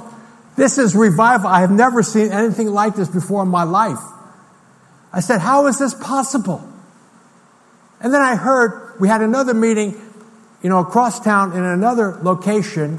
[0.56, 1.48] this is revival.
[1.48, 3.98] I have never seen anything like this before in my life.
[5.12, 6.66] I said, how is this possible?
[8.00, 10.00] And then I heard we had another meeting,
[10.62, 12.98] you know, across town in another location,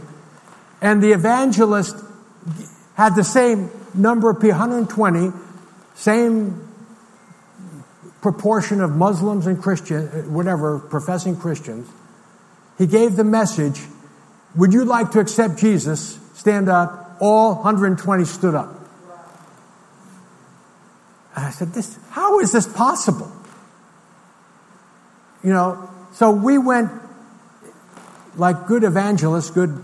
[0.81, 1.95] and the evangelist
[2.95, 5.31] had the same number of people, 120,
[5.95, 6.67] same
[8.21, 11.89] proportion of Muslims and Christians, whatever, professing Christians.
[12.81, 13.79] He gave the message
[14.55, 16.17] Would you like to accept Jesus?
[16.33, 17.15] stand up.
[17.21, 18.73] All 120 stood up.
[21.35, 23.31] And I said, this, how is this possible?
[25.43, 26.91] You know, so we went
[28.35, 29.79] like good evangelists, good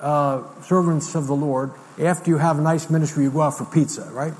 [0.00, 1.72] uh, servants of the Lord.
[1.98, 4.34] After you have a nice ministry, you go out for pizza, right?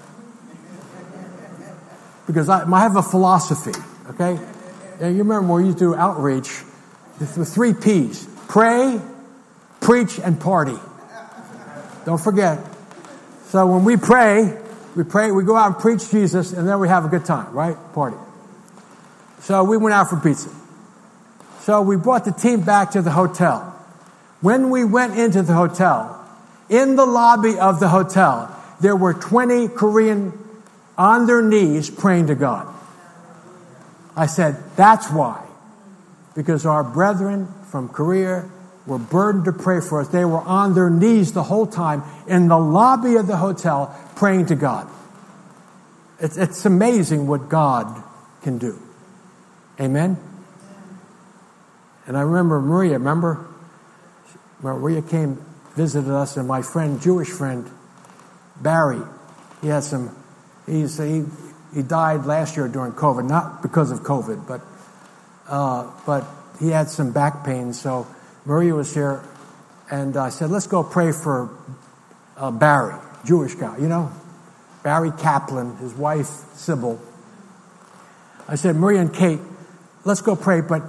[2.29, 3.77] Because I, I have a philosophy,
[4.11, 4.39] okay?
[5.01, 6.63] And you remember when you do outreach,
[7.27, 9.01] the three P's pray,
[9.81, 10.77] preach, and party.
[12.05, 12.59] Don't forget.
[13.47, 14.59] So when we pray,
[14.97, 17.53] we pray, we go out and preach Jesus, and then we have a good time,
[17.53, 17.77] right?
[17.95, 18.17] Party.
[19.41, 20.51] So we went out for pizza.
[21.61, 23.61] So we brought the team back to the hotel.
[24.41, 26.19] When we went into the hotel,
[26.69, 30.33] in the lobby of the hotel, there were 20 Korean
[30.99, 32.67] on their knees praying to God.
[34.17, 35.47] I said, that's why.
[36.35, 38.49] Because our brethren from Korea
[38.87, 40.09] were burdened to pray for us.
[40.09, 44.47] They were on their knees the whole time in the lobby of the hotel praying
[44.47, 44.89] to God.
[46.21, 48.03] It's, it's amazing what God
[48.43, 48.81] can do.
[49.81, 50.17] Amen?
[52.07, 53.47] And I remember Maria, remember?
[54.61, 55.45] Maria came,
[55.77, 57.69] visited us, and my friend, Jewish friend,
[58.61, 59.01] Barry,
[59.61, 60.15] he had some,
[60.67, 61.25] he's, he,
[61.75, 64.61] he died last year during COVID, not because of COVID, but,
[65.49, 66.25] but
[66.61, 67.73] he had some back pain.
[67.73, 68.07] So
[68.45, 69.23] Maria was here,
[69.91, 71.51] and I said, let's go pray for
[72.37, 74.11] uh, Barry, Jewish guy, you know?
[74.83, 77.01] Barry Kaplan, his wife, Sybil.
[78.49, 79.41] I said, Maria and Kate,
[80.05, 80.83] let's go pray, but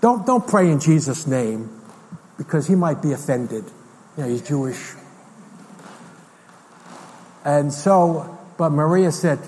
[0.00, 1.70] don't, don't pray in Jesus' name
[2.36, 3.64] because he might be offended.
[4.16, 4.94] You know, he's Jewish.
[7.44, 9.38] And so, but Maria said,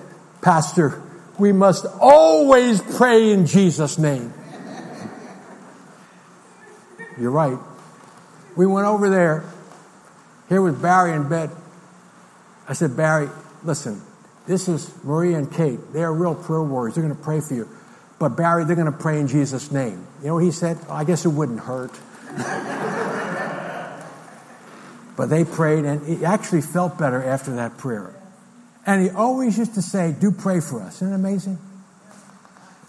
[0.43, 1.03] Pastor,
[1.41, 4.33] we must always pray in Jesus' name.
[7.19, 7.59] You're right.
[8.57, 9.45] We went over there.
[10.49, 11.51] Here was Barry in bed.
[12.69, 13.29] I said, Barry,
[13.65, 14.03] listen,
[14.47, 15.81] this is Maria and Kate.
[15.93, 16.95] They're real prayer warriors.
[16.95, 17.69] They're going to pray for you.
[18.19, 20.07] But Barry, they're going to pray in Jesus' name.
[20.21, 20.79] You know what he said?
[20.91, 21.93] I guess it wouldn't hurt.
[25.17, 28.15] but they prayed, and it actually felt better after that prayer.
[28.91, 30.97] And he always used to say, Do pray for us.
[30.97, 31.59] Isn't it amazing?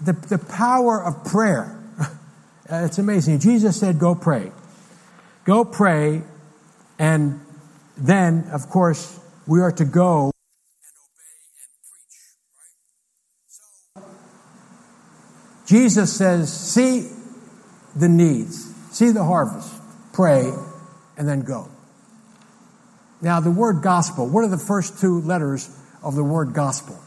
[0.04, 1.80] The, the power of prayer.
[2.72, 3.40] it's amazing.
[3.40, 4.52] Jesus said, Go pray.
[5.46, 6.24] Go pray,
[6.98, 7.40] and
[7.96, 10.32] then, of course, we are to go
[15.68, 17.10] Jesus says, see
[17.96, 19.74] the needs, see the harvest,
[20.12, 20.52] pray,
[21.18, 21.70] and then go.
[23.22, 25.70] Now, the word gospel, what are the first two letters
[26.04, 27.00] of the word gospel?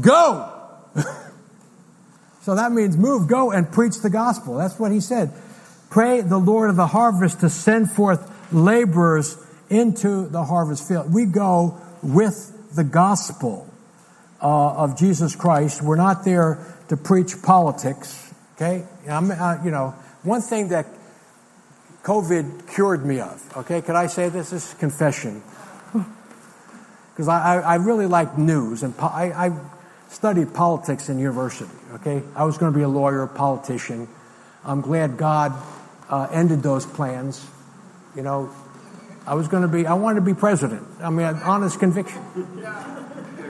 [0.00, 0.52] Go!
[2.42, 4.56] so that means move, go, and preach the gospel.
[4.56, 5.32] That's what he said.
[5.90, 9.38] Pray the Lord of the harvest to send forth laborers
[9.70, 11.12] into the harvest field.
[11.12, 13.72] We go with the gospel
[14.42, 15.82] uh, of Jesus Christ.
[15.82, 16.58] We're not there
[16.88, 18.32] to preach politics.
[18.56, 20.86] Okay, uh, you know, one thing that
[22.02, 23.56] COVID cured me of.
[23.56, 24.50] Okay, could I say this?
[24.50, 25.42] This is confession.
[27.16, 29.58] Because I, I, really like news, and po- I, I
[30.10, 31.70] studied politics in university.
[31.94, 34.06] Okay, I was going to be a lawyer, a politician.
[34.64, 35.54] I'm glad God
[36.10, 37.44] uh, ended those plans.
[38.14, 38.50] You know,
[39.26, 40.86] I was going to be, I wanted to be president.
[41.00, 42.22] I mean, honest conviction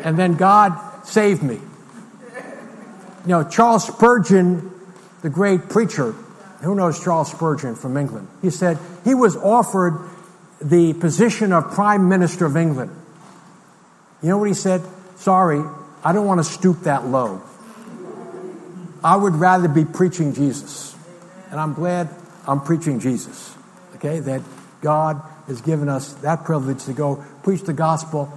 [0.07, 1.55] and then God saved me.
[1.55, 4.71] You know, Charles Spurgeon,
[5.23, 6.13] the great preacher,
[6.63, 8.29] who knows Charles Spurgeon from England?
[8.41, 10.09] He said he was offered
[10.61, 12.93] the position of Prime Minister of England.
[14.23, 14.83] You know what he said?
[15.17, 15.63] Sorry,
[16.05, 17.43] I don't want to stoop that low.
[19.05, 20.97] I would rather be preaching Jesus.
[21.51, 22.09] And I'm glad
[22.47, 23.55] I'm preaching Jesus.
[23.97, 24.43] Okay, that
[24.81, 28.37] God has given us that privilege to go preach the gospel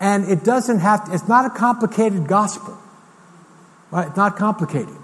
[0.00, 2.78] and it doesn't have to, it's not a complicated gospel.
[3.90, 4.06] Right?
[4.06, 4.94] It's not complicated.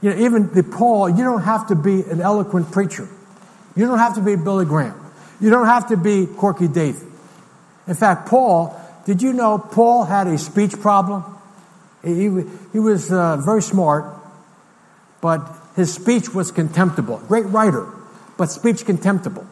[0.00, 3.08] You know, even the Paul, you don't have to be an eloquent preacher.
[3.76, 4.98] You don't have to be Billy Graham.
[5.40, 7.06] You don't have to be Corky David.
[7.86, 8.77] In fact, Paul,
[9.08, 11.24] did you know Paul had a speech problem?
[12.04, 12.28] He,
[12.72, 14.04] he was uh, very smart,
[15.22, 17.16] but his speech was contemptible.
[17.26, 17.90] Great writer,
[18.36, 19.46] but speech contemptible.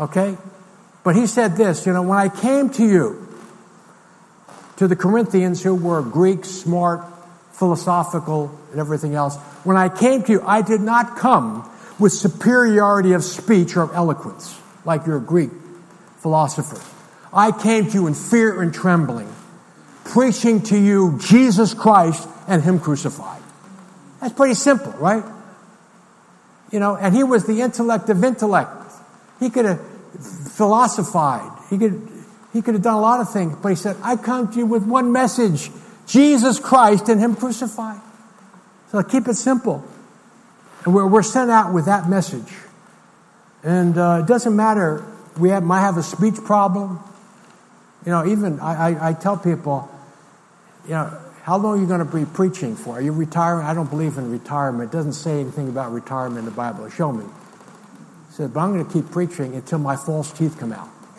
[0.00, 0.34] Okay?
[1.04, 3.28] But he said this, you know, when I came to you,
[4.78, 7.04] to the Corinthians who were Greek, smart,
[7.52, 9.36] philosophical, and everything else.
[9.62, 13.94] When I came to you, I did not come with superiority of speech or of
[13.94, 15.50] eloquence, like your Greek
[16.20, 16.82] philosophers.
[17.32, 19.32] I came to you in fear and trembling,
[20.04, 23.42] preaching to you Jesus Christ and Him crucified.
[24.20, 25.24] That's pretty simple, right?
[26.70, 28.70] You know, and he was the intellect of intellect.
[29.40, 29.80] He could have
[30.52, 31.70] philosophized.
[31.70, 32.08] He could,
[32.52, 34.66] he could have done a lot of things, but he said, I come to you
[34.66, 35.70] with one message
[36.06, 38.00] Jesus Christ and Him crucified.
[38.90, 39.84] So keep it simple.
[40.84, 42.52] And we're, we're sent out with that message.
[43.62, 45.04] And uh, it doesn't matter,
[45.38, 46.98] we have, might have a speech problem.
[48.04, 49.90] You know, even I, I, I tell people,
[50.84, 52.98] you know, how long are you going to be preaching for?
[52.98, 53.66] Are you retiring?
[53.66, 54.92] I don't believe in retirement.
[54.92, 56.88] It doesn't say anything about retirement in the Bible.
[56.90, 57.24] Show me.
[57.24, 60.88] He said, but I'm going to keep preaching until my false teeth come out.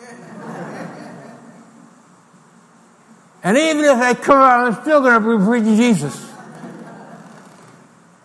[3.44, 6.30] and even if they come out, I'm still going to be preaching Jesus.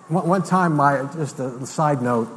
[0.07, 2.29] One, one time, my just a side note,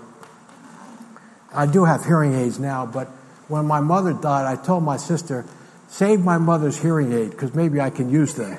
[1.54, 3.08] I do have hearing aids now, but
[3.48, 5.44] when my mother died, I told my sister,
[5.90, 8.56] save my mother's hearing aid because maybe I can use them.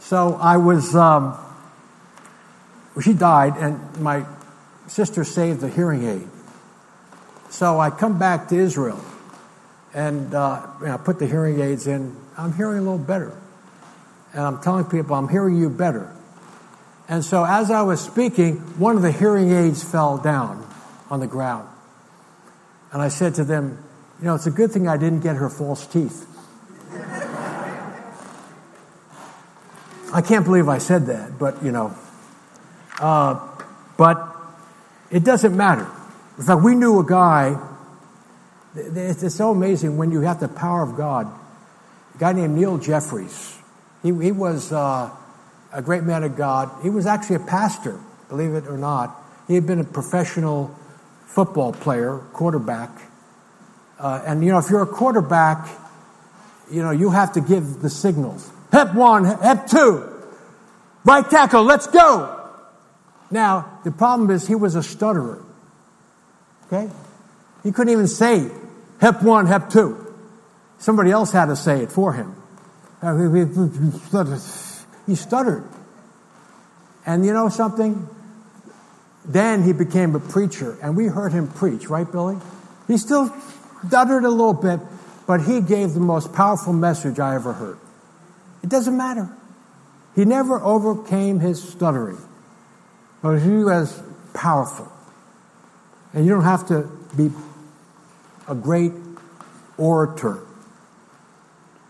[0.00, 1.36] So I was, um,
[3.00, 4.24] she died, and my
[4.86, 6.28] sister saved the hearing aid.
[7.50, 9.00] So I come back to Israel
[9.94, 12.16] and uh, you know, put the hearing aids in.
[12.36, 13.36] I'm hearing a little better.
[14.32, 16.12] And I'm telling people, I'm hearing you better.
[17.08, 20.66] And so as I was speaking, one of the hearing aids fell down
[21.08, 21.68] on the ground.
[22.92, 23.82] And I said to them,
[24.18, 26.26] You know, it's a good thing I didn't get her false teeth.
[30.12, 31.94] I can't believe I said that, but you know.
[32.98, 33.38] Uh,
[33.98, 34.34] but
[35.10, 35.86] it doesn't matter.
[36.38, 37.60] In fact, we knew a guy.
[38.74, 41.26] It's so amazing when you have the power of God.
[42.14, 43.58] A guy named Neil Jeffries.
[44.02, 45.10] He, he was uh,
[45.72, 46.70] a great man of God.
[46.82, 47.98] He was actually a pastor,
[48.28, 49.14] believe it or not.
[49.48, 50.74] He had been a professional
[51.26, 52.90] football player, quarterback.
[53.98, 55.68] Uh, and you know, if you're a quarterback,
[56.70, 58.50] you know, you have to give the signals.
[58.72, 60.12] Hep one, hep two.
[61.04, 62.32] Right tackle, let's go.
[63.30, 65.44] Now, the problem is he was a stutterer.
[66.66, 66.90] Okay?
[67.62, 68.50] He couldn't even say
[69.00, 70.02] hep one, hep two.
[70.78, 72.34] Somebody else had to say it for him.
[75.06, 75.64] He stuttered.
[77.06, 78.08] And you know something?
[79.24, 82.36] Then he became a preacher, and we heard him preach, right, Billy?
[82.86, 83.34] He still
[83.86, 84.80] stuttered a little bit,
[85.26, 87.78] but he gave the most powerful message I ever heard.
[88.62, 89.28] It doesn't matter.
[90.14, 92.18] He never overcame his stuttering,
[93.22, 94.00] but he was
[94.34, 94.90] powerful.
[96.14, 97.30] And you don't have to be
[98.48, 98.92] a great
[99.76, 100.40] orator.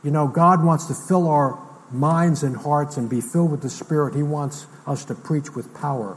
[0.02, 1.58] You know, God wants to fill our
[1.90, 4.14] minds and hearts and be filled with the Spirit.
[4.14, 6.16] He wants us to preach with power.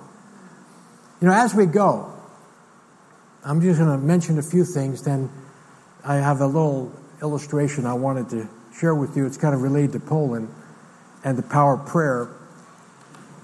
[1.22, 2.12] You know, as we go,
[3.44, 5.30] I'm just going to mention a few things, then
[6.04, 6.92] I have a little
[7.22, 9.26] illustration I wanted to share with you.
[9.26, 10.54] It's kind of related to Poland
[11.24, 12.30] and the power of prayer.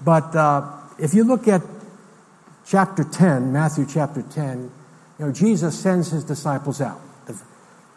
[0.04, 1.62] But uh, if you look at
[2.66, 4.70] chapter 10, Matthew chapter 10,
[5.18, 7.00] you know, Jesus sends his disciples out.
[7.26, 7.42] The,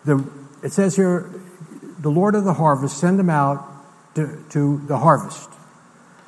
[0.06, 0.30] the,
[0.64, 1.30] it says here,
[2.00, 3.66] the Lord of the harvest send them out
[4.16, 5.50] to, to the harvest.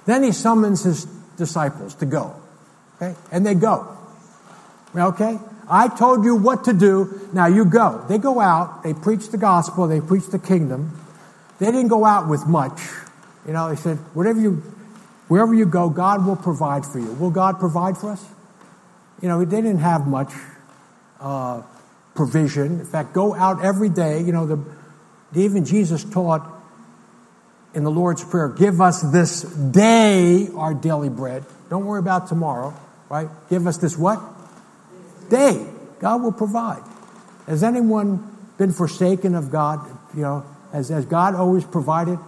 [0.06, 1.06] Then he summons his
[1.38, 2.36] disciples to go.
[2.96, 3.16] Okay?
[3.32, 3.98] And they go.
[4.96, 5.40] Okay?
[5.72, 7.30] I told you what to do.
[7.32, 8.04] Now you go.
[8.10, 8.84] They go out.
[8.84, 9.88] They preach the gospel.
[9.88, 11.00] They preach the kingdom.
[11.60, 12.82] They didn't go out with much.
[13.48, 14.62] You know, they said, whatever you,
[15.30, 17.14] wherever you go, God will provide for you.
[17.14, 18.26] Will God provide for us?
[19.22, 20.34] You know, they didn't have much
[21.22, 21.62] uh,
[22.16, 22.82] provision.
[22.82, 24.22] In fact, go out every day.
[24.22, 24.60] You know, the,
[25.40, 26.46] even Jesus taught
[27.74, 31.46] in the Lord's Prayer, give us this day our daily bread.
[31.70, 32.74] Don't worry about tomorrow,
[33.10, 33.30] right?
[33.50, 34.22] Give us this what?
[35.32, 35.66] Day.
[36.00, 36.84] God will provide.
[37.48, 39.80] Has anyone been forsaken of God?
[40.14, 42.20] You know, has, has God always provided?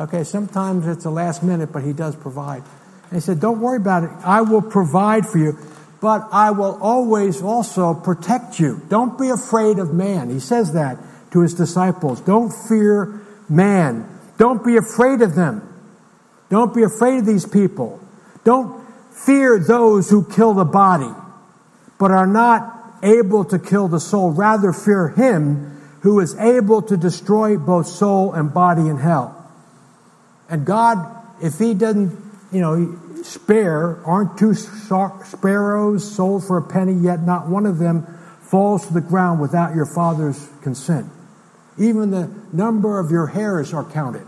[0.00, 2.62] Okay, sometimes it's the last minute, but He does provide.
[3.10, 4.10] And He said, Don't worry about it.
[4.24, 5.58] I will provide for you,
[6.00, 8.80] but I will always also protect you.
[8.88, 10.30] Don't be afraid of man.
[10.30, 10.98] He says that
[11.32, 12.20] to His disciples.
[12.20, 14.08] Don't fear man.
[14.38, 15.62] Don't be afraid of them.
[16.48, 18.00] Don't be afraid of these people.
[18.44, 21.12] Don't fear those who kill the body,
[21.98, 24.30] but are not able to kill the soul.
[24.30, 29.34] Rather, fear Him who is able to destroy both soul and body in hell.
[30.48, 30.98] And God,
[31.42, 32.16] if He doesn't,
[32.52, 38.06] you know, spare, aren't two sparrows sold for a penny, yet not one of them
[38.42, 41.06] falls to the ground without your Father's consent.
[41.76, 44.26] Even the number of your hairs are counted.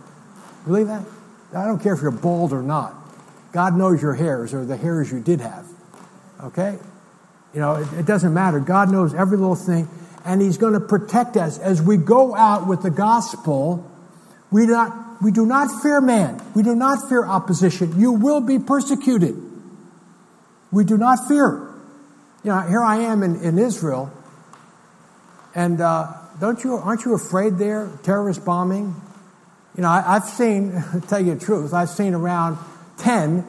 [0.67, 1.05] Believe that?
[1.55, 2.95] I don't care if you're bald or not.
[3.53, 5.67] God knows your hairs or the hairs you did have.
[6.45, 6.79] Okay?
[7.53, 8.61] You know, it, it doesn't matter.
[8.61, 9.89] God knows every little thing,
[10.25, 13.87] and He's going to protect us as we go out with the gospel.
[14.51, 16.41] We do not, we do not fear man.
[16.55, 17.99] We do not fear opposition.
[17.99, 19.37] You will be persecuted.
[20.73, 21.69] We do not fear.
[22.45, 24.13] You know, here I am in, in Israel,
[25.55, 28.95] and uh, don't you aren't you afraid there terrorist bombing?
[29.77, 32.59] You know, I, have seen, to tell you the truth, I've seen around
[32.97, 33.45] ten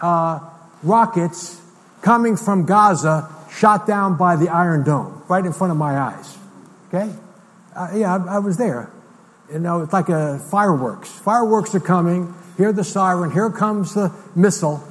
[0.00, 0.40] uh,
[0.82, 1.60] rockets
[2.02, 6.36] coming from Gaza shot down by the Iron Dome right in front of my eyes.
[6.88, 7.12] Okay,
[7.76, 8.90] uh, yeah, I, I was there.
[9.52, 11.10] You know, it's like a fireworks.
[11.10, 12.34] Fireworks are coming.
[12.56, 13.30] Hear the siren.
[13.30, 14.82] Here comes the missile.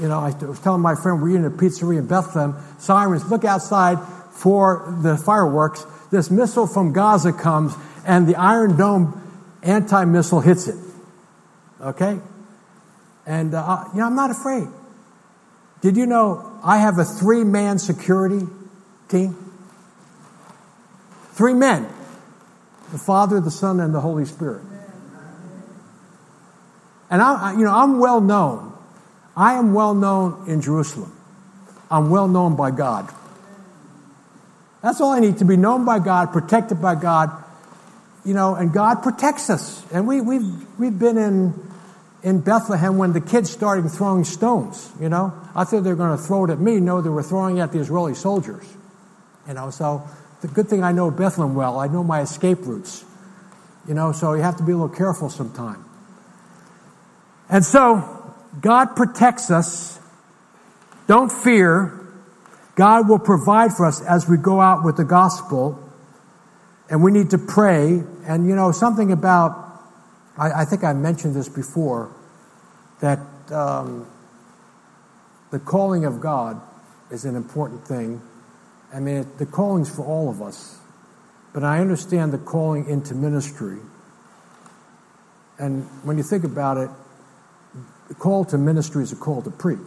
[0.00, 2.54] You know, I was telling my friend we're in a pizzeria in Bethlehem.
[2.78, 3.98] Sirens, look outside
[4.30, 5.84] for the fireworks.
[6.10, 7.74] This missile from Gaza comes,
[8.06, 9.20] and the Iron Dome
[9.62, 10.76] anti missile hits it.
[11.80, 12.20] Okay?
[13.26, 14.68] And, uh, you know, I'm not afraid.
[15.80, 18.46] Did you know I have a three man security
[19.08, 19.36] team?
[21.32, 21.88] Three men
[22.92, 24.62] the Father, the Son, and the Holy Spirit.
[27.10, 28.72] And I, you know, I'm well known.
[29.36, 31.12] I am well known in Jerusalem.
[31.90, 33.12] I'm well known by God.
[34.82, 37.30] That's all I need to be known by God, protected by God,
[38.24, 39.84] you know, and God protects us.
[39.92, 41.54] And we, we've, we've been in,
[42.22, 45.32] in Bethlehem when the kids started throwing stones, you know.
[45.54, 46.80] I thought they were going to throw it at me.
[46.80, 48.64] No, they were throwing it at the Israeli soldiers.
[49.46, 50.06] You know, so
[50.40, 51.78] the good thing I know Bethlehem well.
[51.78, 53.04] I know my escape routes.
[53.86, 55.84] You know, so you have to be a little careful sometime.
[57.48, 59.98] And so, God protects us.
[61.06, 61.94] Don't fear.
[62.74, 65.82] God will provide for us as we go out with the gospel.
[66.90, 68.02] And we need to pray.
[68.26, 69.67] And, you know, something about,
[70.38, 72.10] I, I think I mentioned this before,
[73.00, 73.20] that
[73.50, 74.06] um,
[75.50, 76.60] the calling of God
[77.10, 78.20] is an important thing.
[78.92, 80.78] I mean, it, the calling's for all of us.
[81.52, 83.78] But I understand the calling into ministry.
[85.58, 86.90] And when you think about it,
[88.08, 89.78] the call to ministry is a call to preach.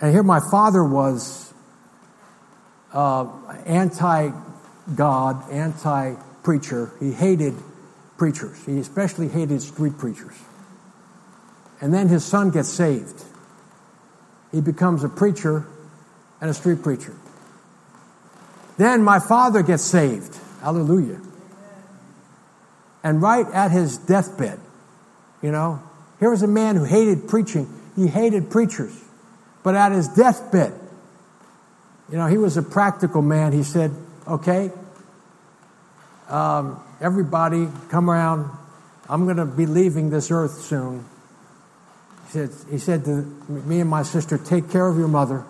[0.00, 1.52] And here my father was
[2.92, 3.26] uh,
[3.66, 4.30] anti
[4.94, 6.92] God, anti preacher.
[7.00, 7.54] He hated
[8.18, 8.64] preachers.
[8.64, 10.34] He especially hated street preachers.
[11.80, 13.24] And then his son gets saved.
[14.52, 15.66] He becomes a preacher
[16.40, 17.14] and a street preacher.
[18.78, 20.38] Then my father gets saved.
[20.60, 21.20] Hallelujah.
[23.02, 24.58] And right at his deathbed,
[25.42, 25.82] you know,
[26.18, 27.68] here was a man who hated preaching.
[27.94, 28.98] He hated preachers.
[29.62, 30.72] But at his deathbed,
[32.10, 33.52] you know, he was a practical man.
[33.52, 33.92] He said,
[34.26, 34.70] okay,
[36.28, 38.50] um, everybody come around.
[39.08, 41.04] I'm going to be leaving this earth soon.
[42.26, 45.44] He said, he said to me and my sister, take care of your mother.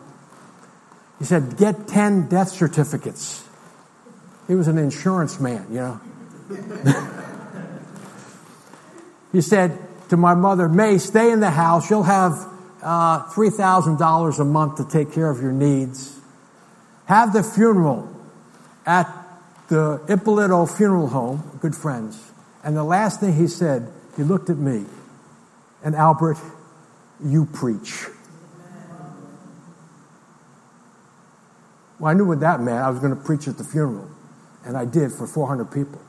[1.18, 3.44] He said, get 10 death certificates.
[4.46, 6.00] He was an insurance man, you know.
[9.32, 9.78] he said
[10.10, 11.90] to my mother, May, stay in the house.
[11.90, 12.32] You'll have
[12.82, 16.20] uh, $3,000 a month to take care of your needs.
[17.06, 18.08] Have the funeral
[18.84, 19.25] at
[19.68, 22.32] the Ippolito Funeral Home, good friends.
[22.62, 24.86] And the last thing he said, he looked at me,
[25.84, 26.38] and Albert,
[27.24, 28.06] you preach.
[31.98, 32.78] Well, I knew what that meant.
[32.78, 34.10] I was going to preach at the funeral,
[34.64, 36.00] and I did for 400 people.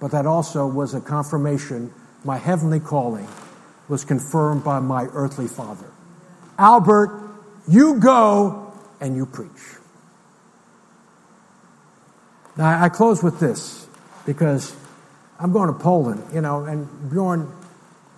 [0.00, 1.92] But that also was a confirmation
[2.24, 3.28] my heavenly calling
[3.88, 5.86] was confirmed by my earthly father.
[6.58, 7.30] Albert,
[7.68, 9.77] you go and you preach.
[12.58, 13.86] Now, I close with this
[14.26, 14.74] because
[15.38, 17.50] I'm going to Poland, you know, and Bjorn,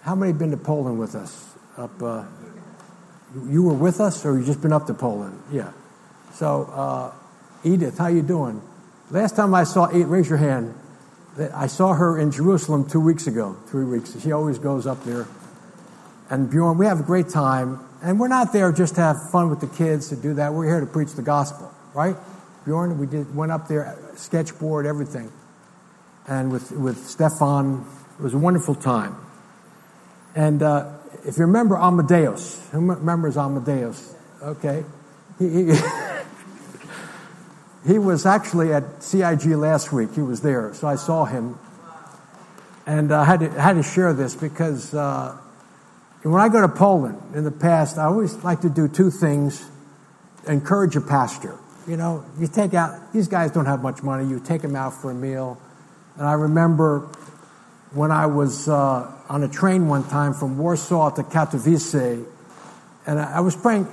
[0.03, 1.55] how many have been to Poland with us?
[1.77, 2.25] Up, uh,
[3.47, 5.41] you were with us, or you just been up to Poland?
[5.53, 5.71] Yeah.
[6.33, 7.13] So, uh,
[7.65, 8.63] Edith, how you doing?
[9.11, 10.75] Last time I saw raise your hand.
[11.55, 14.19] I saw her in Jerusalem two weeks ago, three weeks.
[14.21, 15.27] She always goes up there.
[16.31, 17.81] And Bjorn, we have a great time.
[18.03, 20.55] And we're not there just to have fun with the kids to do that.
[20.55, 22.17] We're here to preach the gospel, right?
[22.65, 25.33] Bjorn, we did, went up there, sketchboard, everything.
[26.29, 27.87] And with, with Stefan,
[28.19, 29.17] it was a wonderful time.
[30.35, 30.93] And uh,
[31.25, 34.15] if you remember Amadeus, who remembers Amadeus?
[34.43, 34.85] Okay.
[35.39, 35.81] He, he
[37.87, 40.15] He was actually at CIG last week.
[40.15, 41.59] He was there, so I saw him.
[42.87, 45.37] And I had to, had to share this because uh,
[46.23, 49.67] when I go to Poland in the past, I always like to do two things
[50.47, 51.57] encourage a pastor.
[51.91, 54.95] You know, you take out, these guys don't have much money, you take them out
[54.95, 55.61] for a meal.
[56.17, 57.01] And I remember
[57.93, 62.25] when I was uh, on a train one time from Warsaw to Katowice,
[63.09, 63.89] and I was praying,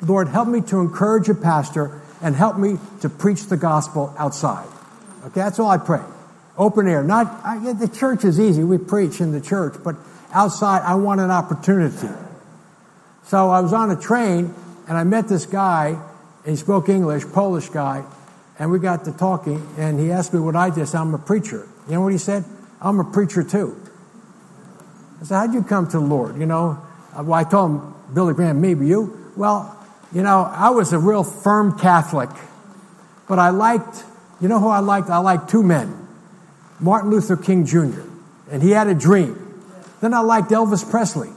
[0.00, 4.68] Lord, help me to encourage a pastor and help me to preach the gospel outside.
[5.24, 6.04] Okay, that's all I pray.
[6.56, 7.02] Open air.
[7.02, 8.62] Not I, the church is easy.
[8.62, 9.96] We preach in the church, but
[10.32, 12.14] outside, I want an opportunity.
[13.24, 14.54] So I was on a train,
[14.90, 16.00] And I met this guy,
[16.44, 18.04] he spoke English, Polish guy,
[18.58, 20.82] and we got to talking, and he asked me what I did.
[20.82, 21.66] I said, I'm a preacher.
[21.86, 22.44] You know what he said?
[22.80, 23.80] I'm a preacher too.
[25.20, 26.38] I said, How'd you come to the Lord?
[26.38, 26.78] You know,
[27.16, 29.32] uh, well, I told him, Billy Graham, maybe you.
[29.36, 29.76] Well,
[30.12, 32.30] you know, I was a real firm Catholic,
[33.28, 34.04] but I liked,
[34.40, 35.08] you know who I liked?
[35.08, 35.96] I liked two men
[36.80, 38.02] Martin Luther King Jr.,
[38.50, 39.36] and he had a dream.
[40.00, 41.28] Then I liked Elvis Presley.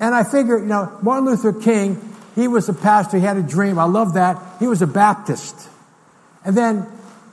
[0.00, 3.42] And I figured, you know, Martin Luther King, he was a pastor, he had a
[3.42, 3.78] dream.
[3.78, 4.40] I love that.
[4.60, 5.68] He was a Baptist.
[6.44, 6.86] And then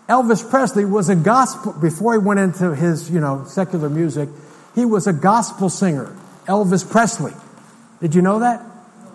[0.10, 4.30] Elvis Presley was a gospel, before he went into his, you know, secular music,
[4.74, 7.34] he was a gospel singer, Elvis Presley.
[8.02, 8.66] Did you know that?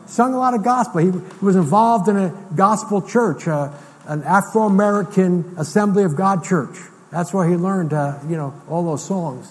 [0.06, 1.00] Sung a lot of gospel.
[1.00, 1.10] He
[1.42, 3.72] was involved in a gospel church, uh,
[4.06, 6.78] an Afro American Assembly of God church.
[7.10, 9.50] That's where he learned, uh, you know, all those songs.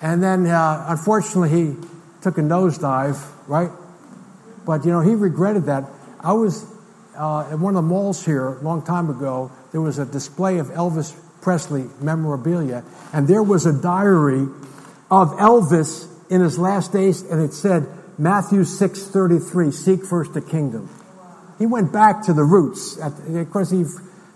[0.00, 1.76] And then, uh, unfortunately, he
[2.22, 3.70] took a nosedive, right?
[4.68, 5.84] But, you know, he regretted that.
[6.20, 6.66] I was
[7.16, 9.50] uh, at one of the malls here a long time ago.
[9.72, 14.46] There was a display of Elvis Presley memorabilia, and there was a diary
[15.10, 17.86] of Elvis in his last days, and it said,
[18.18, 20.90] Matthew 6.33, seek first the kingdom.
[21.58, 22.98] He went back to the roots.
[22.98, 23.86] of course, he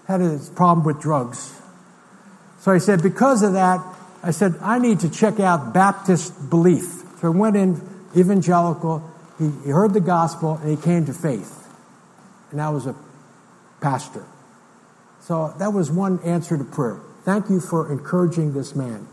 [0.09, 1.61] had his problem with drugs.
[2.61, 3.85] So I said, because of that,
[4.23, 7.03] I said, I need to check out Baptist belief.
[7.21, 7.83] So I went in
[8.17, 9.12] evangelical,
[9.43, 11.69] he, he heard the gospel, and he came to faith.
[12.51, 12.95] And I was a
[13.81, 14.25] pastor.
[15.21, 17.01] So that was one answer to prayer.
[17.25, 19.07] Thank you for encouraging this man.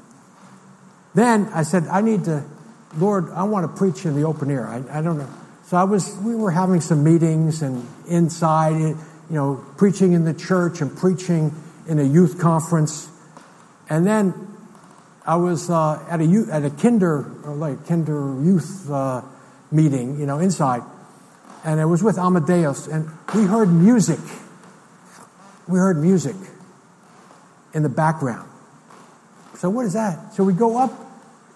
[1.14, 2.44] Then I said, I need to,
[2.98, 4.68] Lord, I want to preach in the open air.
[4.68, 5.30] I, I don't know.
[5.66, 8.96] So I was, we were having some meetings and inside, you
[9.30, 11.54] know, preaching in the church and preaching
[11.88, 13.08] in a youth conference.
[13.90, 14.34] And then
[15.26, 19.22] I was uh, at a at a kinder like kinder youth uh,
[19.72, 20.82] meeting, you know, inside,
[21.64, 24.20] and it was with Amadeus, and we heard music.
[25.68, 26.36] We heard music
[27.74, 28.50] in the background.
[29.56, 30.34] So what is that?
[30.34, 30.92] So we go up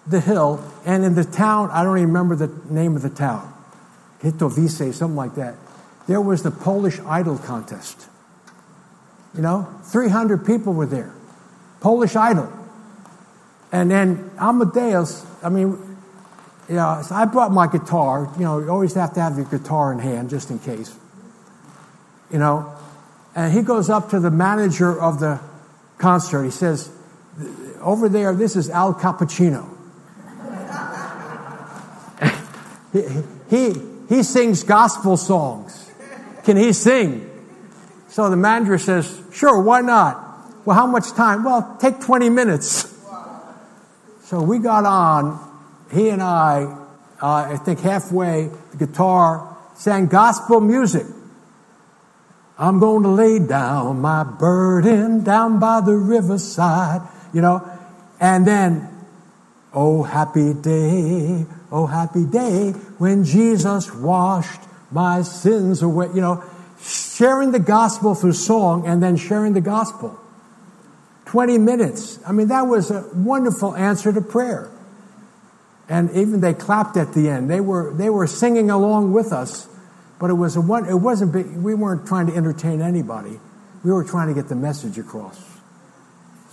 [0.05, 3.51] the hill, and in the town, I don't even remember the name of the town,
[4.21, 5.55] Katowice, something like that.
[6.07, 8.09] There was the Polish Idol contest.
[9.33, 11.13] You know, 300 people were there.
[11.79, 12.51] Polish Idol.
[13.71, 15.92] And then Amadeus, I mean,
[16.69, 18.31] yeah, so I brought my guitar.
[18.37, 20.95] You know, you always have to have your guitar in hand just in case.
[22.31, 22.73] You know,
[23.35, 25.39] and he goes up to the manager of the
[25.97, 26.43] concert.
[26.43, 26.89] He says,
[27.81, 29.69] Over there, this is Al Cappuccino.
[32.93, 33.01] he,
[33.49, 35.91] he, he sings gospel songs.
[36.43, 37.29] Can he sing?
[38.09, 40.19] So the manager says, Sure, why not?
[40.65, 41.43] Well, how much time?
[41.43, 42.89] Well, take 20 minutes.
[44.25, 45.37] So we got on,
[45.93, 46.63] he and I,
[47.21, 51.05] uh, I think halfway, the guitar, sang gospel music.
[52.57, 57.01] I'm going to lay down my burden down by the riverside,
[57.33, 57.67] you know.
[58.19, 58.89] And then,
[59.73, 66.43] oh happy day, oh happy day when Jesus washed my sins away, you know.
[66.81, 70.19] Sharing the gospel through song and then sharing the gospel.
[71.25, 72.19] 20 minutes.
[72.27, 74.69] I mean, that was a wonderful answer to prayer.
[75.93, 77.51] And even they clapped at the end.
[77.51, 79.67] They were, they were singing along with us,
[80.17, 83.39] but it, was a one, it wasn't we weren't trying to entertain anybody.
[83.83, 85.39] We were trying to get the message across.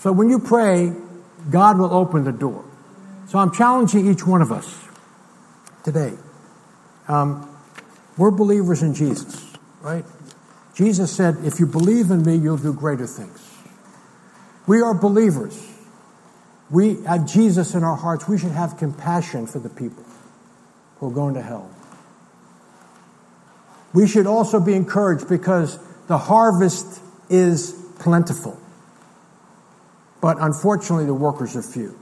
[0.00, 0.92] So when you pray,
[1.48, 2.62] God will open the door.
[3.28, 4.78] So I'm challenging each one of us
[5.84, 6.12] today.
[7.08, 7.48] Um,
[8.18, 9.42] we're believers in Jesus,
[9.80, 10.04] right?
[10.74, 13.40] Jesus said, if you believe in me, you'll do greater things.
[14.66, 15.58] We are believers.
[16.70, 18.28] We have Jesus in our hearts.
[18.28, 20.04] We should have compassion for the people
[20.98, 21.70] who are going to hell.
[23.92, 28.58] We should also be encouraged because the harvest is plentiful.
[30.20, 31.98] But unfortunately, the workers are few.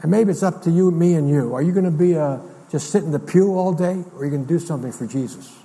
[0.00, 1.54] And maybe it's up to you, me, and you.
[1.54, 4.24] Are you going to be a, just sit in the pew all day, or are
[4.24, 5.56] you going to do something for Jesus?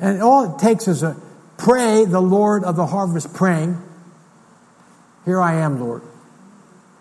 [0.00, 1.16] And all it takes is a
[1.56, 3.80] pray, the Lord of the harvest praying,
[5.24, 6.02] here I am, Lord.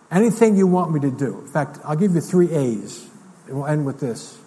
[0.09, 1.39] Anything you want me to do.
[1.39, 3.09] In fact, I'll give you three A's,
[3.47, 4.39] and we'll end with this.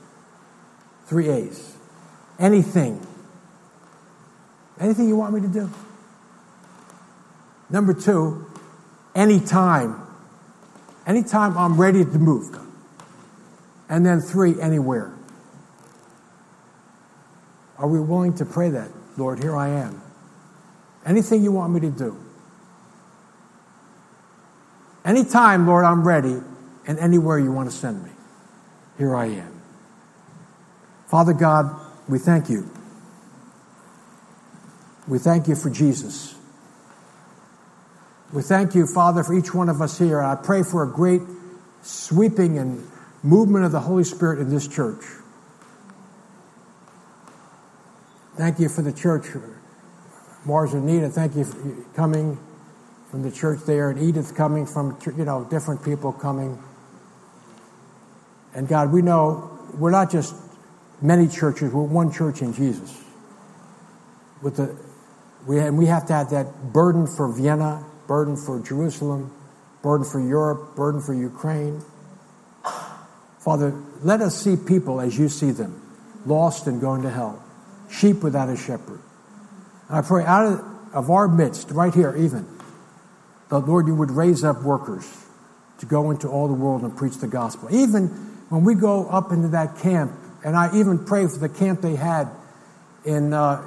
[1.06, 1.76] Three A's.
[2.38, 3.06] Anything.
[4.78, 5.70] Anything you want me to do.
[7.68, 8.46] Number two,
[9.14, 10.00] anytime.
[11.06, 12.58] Anytime I'm ready to move.
[13.88, 15.12] And then three, anywhere.
[17.76, 18.90] Are we willing to pray that?
[19.16, 20.00] Lord, here I am.
[21.04, 22.16] Anything you want me to do.
[25.04, 26.40] Anytime, Lord, I'm ready,
[26.86, 28.10] and anywhere you want to send me,
[28.98, 29.60] here I am.
[31.06, 31.74] Father God,
[32.08, 32.70] we thank you.
[35.08, 36.34] We thank you for Jesus.
[38.32, 40.20] We thank you, Father, for each one of us here.
[40.20, 41.22] I pray for a great
[41.82, 42.86] sweeping and
[43.22, 45.02] movement of the Holy Spirit in this church.
[48.36, 49.26] Thank you for the church,
[50.44, 51.08] Mars and Nita.
[51.08, 51.58] Thank you for
[51.94, 52.38] coming
[53.10, 56.62] from the church there, and Edith coming from, you know, different people coming.
[58.54, 60.34] And God, we know we're not just
[61.02, 62.96] many churches, we're one church in Jesus.
[64.42, 64.76] With the,
[65.46, 69.34] we, and we have to have that burden for Vienna, burden for Jerusalem,
[69.82, 71.82] burden for Europe, burden for Ukraine.
[73.40, 75.82] Father, let us see people as you see them,
[76.26, 77.42] lost and going to hell,
[77.90, 79.00] sheep without a shepherd.
[79.88, 82.46] And I pray out of, of our midst, right here even,
[83.50, 85.04] that Lord, you would raise up workers
[85.78, 87.68] to go into all the world and preach the gospel.
[87.72, 88.06] Even
[88.48, 90.12] when we go up into that camp,
[90.44, 92.28] and I even pray for the camp they had
[93.04, 93.62] in uh,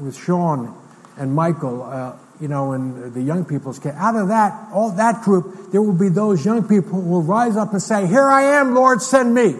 [0.00, 0.76] with Sean
[1.16, 3.96] and Michael, uh, you know, and the young people's camp.
[3.96, 7.56] Out of that, all that group, there will be those young people who will rise
[7.56, 9.56] up and say, "Here I am, Lord, send me."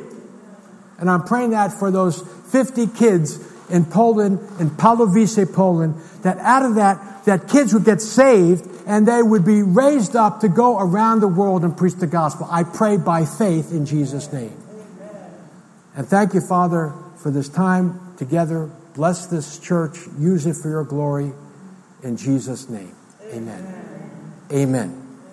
[0.98, 6.64] And I'm praying that for those 50 kids in Poland, in Pawłowice, Poland, that out
[6.64, 10.78] of that, that kids would get saved and they would be raised up to go
[10.78, 12.46] around the world and preach the gospel.
[12.50, 14.56] I pray by faith in Jesus' name.
[15.96, 18.70] And thank you, Father, for this time together.
[18.94, 19.98] Bless this church.
[20.18, 21.32] Use it for your glory.
[22.02, 22.94] In Jesus' name.
[23.32, 24.32] Amen.
[24.52, 25.05] Amen.